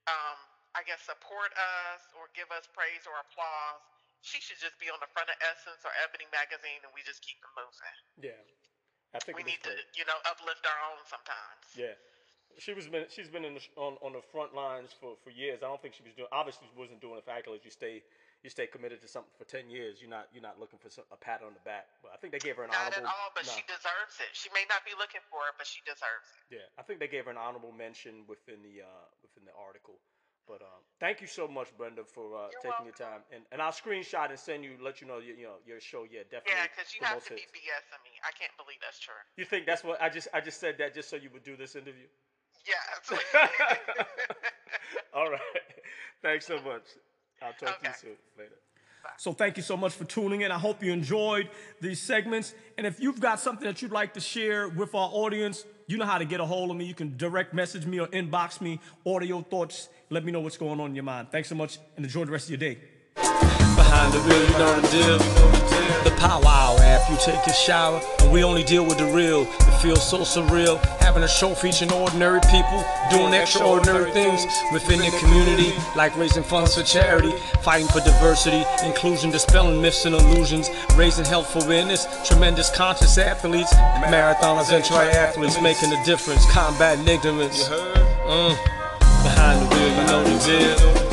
um, 0.04 0.36
I 0.76 0.84
guess, 0.84 1.00
support 1.00 1.48
us 1.56 2.04
or 2.12 2.28
give 2.36 2.52
us 2.52 2.68
praise 2.76 3.08
or 3.08 3.16
applause. 3.24 3.80
She 4.20 4.38
should 4.38 4.60
just 4.60 4.76
be 4.76 4.92
on 4.92 5.00
the 5.00 5.08
front 5.16 5.32
of 5.32 5.36
Essence 5.40 5.80
or 5.82 5.90
Ebony 6.04 6.28
magazine, 6.28 6.84
and 6.84 6.92
we 6.92 7.00
just 7.08 7.24
keep 7.24 7.40
it 7.40 7.52
moving. 7.56 7.96
Yeah, 8.20 8.38
I 9.14 9.20
think 9.20 9.36
we 9.36 9.44
need 9.44 9.60
to, 9.62 9.74
you 9.94 10.04
know, 10.08 10.16
uplift 10.24 10.64
our 10.64 10.80
own 10.88 11.00
sometimes. 11.04 11.64
Yeah 11.76 11.96
she 12.58 12.72
was 12.74 12.88
been 12.88 13.04
she's 13.08 13.28
been 13.28 13.44
in 13.44 13.54
the, 13.54 13.64
on 13.76 13.96
on 14.04 14.12
the 14.12 14.20
front 14.32 14.54
lines 14.54 14.90
for 14.92 15.16
for 15.24 15.30
years. 15.30 15.62
I 15.62 15.68
don't 15.68 15.80
think 15.80 15.94
she 15.94 16.04
was 16.04 16.12
doing 16.12 16.28
obviously 16.32 16.68
she 16.68 16.76
wasn't 16.76 17.00
doing 17.00 17.16
it 17.16 17.24
for 17.24 17.32
accolades. 17.32 17.64
You 17.64 17.72
stay 17.72 18.02
you 18.42 18.50
stay 18.50 18.66
committed 18.66 19.00
to 19.00 19.08
something 19.08 19.32
for 19.38 19.46
ten 19.46 19.70
years, 19.70 20.02
you're 20.02 20.10
not 20.10 20.28
you're 20.34 20.44
not 20.44 20.58
looking 20.58 20.78
for 20.82 20.90
some, 20.90 21.06
a 21.14 21.16
pat 21.16 21.40
on 21.40 21.54
the 21.54 21.64
back. 21.64 21.86
But 22.02 22.12
I 22.12 22.16
think 22.18 22.34
they 22.34 22.42
gave 22.42 22.58
her 22.58 22.66
an 22.66 22.74
not 22.74 22.90
honorable. 22.90 23.06
Not 23.06 23.14
at 23.14 23.22
all, 23.22 23.30
but 23.32 23.44
no. 23.46 23.54
she 23.54 23.62
deserves 23.70 24.14
it. 24.20 24.30
She 24.34 24.50
may 24.52 24.66
not 24.68 24.82
be 24.84 24.92
looking 24.98 25.22
for 25.30 25.46
it, 25.48 25.54
but 25.56 25.64
she 25.64 25.80
deserves 25.86 26.26
it. 26.42 26.58
Yeah, 26.58 26.66
I 26.76 26.82
think 26.82 26.98
they 26.98 27.08
gave 27.08 27.30
her 27.30 27.32
an 27.32 27.40
honorable 27.40 27.72
mention 27.72 28.26
within 28.26 28.60
the 28.60 28.84
uh, 28.84 29.06
within 29.22 29.46
the 29.46 29.54
article. 29.54 29.96
But 30.46 30.60
um, 30.62 30.82
thank 30.98 31.20
you 31.20 31.26
so 31.26 31.46
much, 31.46 31.68
Brenda, 31.78 32.02
for 32.04 32.36
uh, 32.36 32.48
taking 32.62 32.70
welcome. 32.70 32.86
your 32.86 32.98
time. 32.98 33.22
And 33.32 33.42
and 33.52 33.62
I'll 33.62 33.72
screenshot 33.72 34.30
and 34.30 34.38
send 34.38 34.64
you, 34.64 34.74
let 34.82 35.00
you 35.00 35.06
know, 35.06 35.18
you, 35.18 35.34
you 35.34 35.44
know, 35.44 35.62
your 35.66 35.80
show. 35.80 36.04
Yeah, 36.10 36.26
definitely. 36.26 36.58
Yeah, 36.58 36.66
because 36.66 36.94
you 36.94 37.00
have 37.06 37.22
to 37.24 37.34
hits. 37.34 37.46
be 37.52 37.62
BSing 37.62 38.02
me. 38.02 38.12
I 38.26 38.32
can't 38.34 38.52
believe 38.58 38.78
that's 38.82 38.98
true. 38.98 39.14
You 39.36 39.44
think 39.44 39.66
that's 39.66 39.84
what 39.84 40.02
I 40.02 40.08
just 40.08 40.28
I 40.34 40.40
just 40.40 40.58
said 40.58 40.76
that 40.78 40.94
just 40.94 41.08
so 41.08 41.16
you 41.16 41.30
would 41.32 41.44
do 41.44 41.56
this 41.56 41.76
interview? 41.76 42.10
Yes. 42.66 43.20
All 45.14 45.30
right. 45.30 45.40
Thanks 46.22 46.46
so 46.46 46.56
much. 46.62 46.86
I'll 47.42 47.52
talk 47.54 47.78
okay. 47.80 47.90
to 47.92 48.06
you 48.06 48.14
soon. 48.14 48.16
Later. 48.38 48.58
So 49.16 49.32
thank 49.32 49.56
you 49.56 49.62
so 49.62 49.76
much 49.76 49.92
for 49.92 50.04
tuning 50.04 50.40
in. 50.42 50.50
I 50.50 50.58
hope 50.58 50.82
you 50.82 50.92
enjoyed 50.92 51.48
these 51.80 52.00
segments. 52.00 52.54
And 52.76 52.86
if 52.86 53.00
you've 53.00 53.20
got 53.20 53.40
something 53.40 53.66
that 53.66 53.82
you'd 53.82 53.92
like 53.92 54.14
to 54.14 54.20
share 54.20 54.68
with 54.68 54.94
our 54.94 55.10
audience, 55.12 55.64
you 55.86 55.98
know 55.98 56.06
how 56.06 56.18
to 56.18 56.24
get 56.24 56.40
a 56.40 56.44
hold 56.44 56.70
of 56.70 56.76
me. 56.76 56.84
You 56.84 56.94
can 56.94 57.16
direct 57.16 57.54
message 57.54 57.86
me 57.86 58.00
or 58.00 58.08
inbox 58.08 58.60
me, 58.60 58.80
your 59.04 59.42
thoughts. 59.42 59.88
Let 60.10 60.24
me 60.24 60.32
know 60.32 60.40
what's 60.40 60.56
going 60.56 60.80
on 60.80 60.90
in 60.90 60.94
your 60.94 61.04
mind. 61.04 61.28
Thanks 61.30 61.48
so 61.48 61.54
much 61.54 61.78
and 61.96 62.04
enjoy 62.04 62.24
the 62.24 62.32
rest 62.32 62.50
of 62.50 62.60
your 62.60 62.74
day. 62.74 63.51
Behind 63.76 64.12
the 64.12 64.20
wheel, 64.20 64.42
you 64.42 64.58
know 64.58 64.80
the 64.80 64.88
deal. 64.88 65.18
The 66.04 66.10
powwow 66.18 66.76
after 66.78 67.12
you 67.12 67.18
take 67.18 67.46
your 67.46 67.54
shower. 67.54 68.00
And 68.20 68.32
we 68.32 68.44
only 68.44 68.64
deal 68.64 68.84
with 68.84 68.98
the 68.98 69.06
real. 69.06 69.42
It 69.42 69.80
feels 69.80 70.08
so 70.08 70.18
surreal. 70.18 70.78
Having 71.00 71.22
a 71.22 71.28
show 71.28 71.54
featuring 71.54 71.92
ordinary 71.92 72.40
people 72.50 72.84
doing 73.10 73.34
extraordinary 73.34 74.10
things 74.12 74.46
within 74.72 74.98
their 74.98 75.10
community, 75.20 75.72
like 75.96 76.16
raising 76.16 76.42
funds 76.42 76.74
for 76.74 76.82
charity, 76.82 77.32
fighting 77.62 77.88
for 77.88 78.00
diversity, 78.00 78.64
inclusion, 78.84 79.30
dispelling 79.30 79.80
myths 79.80 80.04
and 80.04 80.14
illusions, 80.14 80.70
raising 80.96 81.24
health 81.24 81.54
awareness, 81.64 82.06
tremendous 82.26 82.70
conscious 82.70 83.18
athletes, 83.18 83.72
marathoners 83.74 84.72
and 84.72 84.84
triathletes 84.84 85.62
making 85.62 85.92
a 85.92 86.04
difference, 86.04 86.44
combating 86.50 87.06
ignorance. 87.06 87.68
Mm. 87.68 88.56
Behind 89.22 89.60
the 89.62 89.74
wheel, 89.74 89.88
you 89.88 90.06
know 90.06 90.24
the 90.24 90.44
deal. 90.44 91.11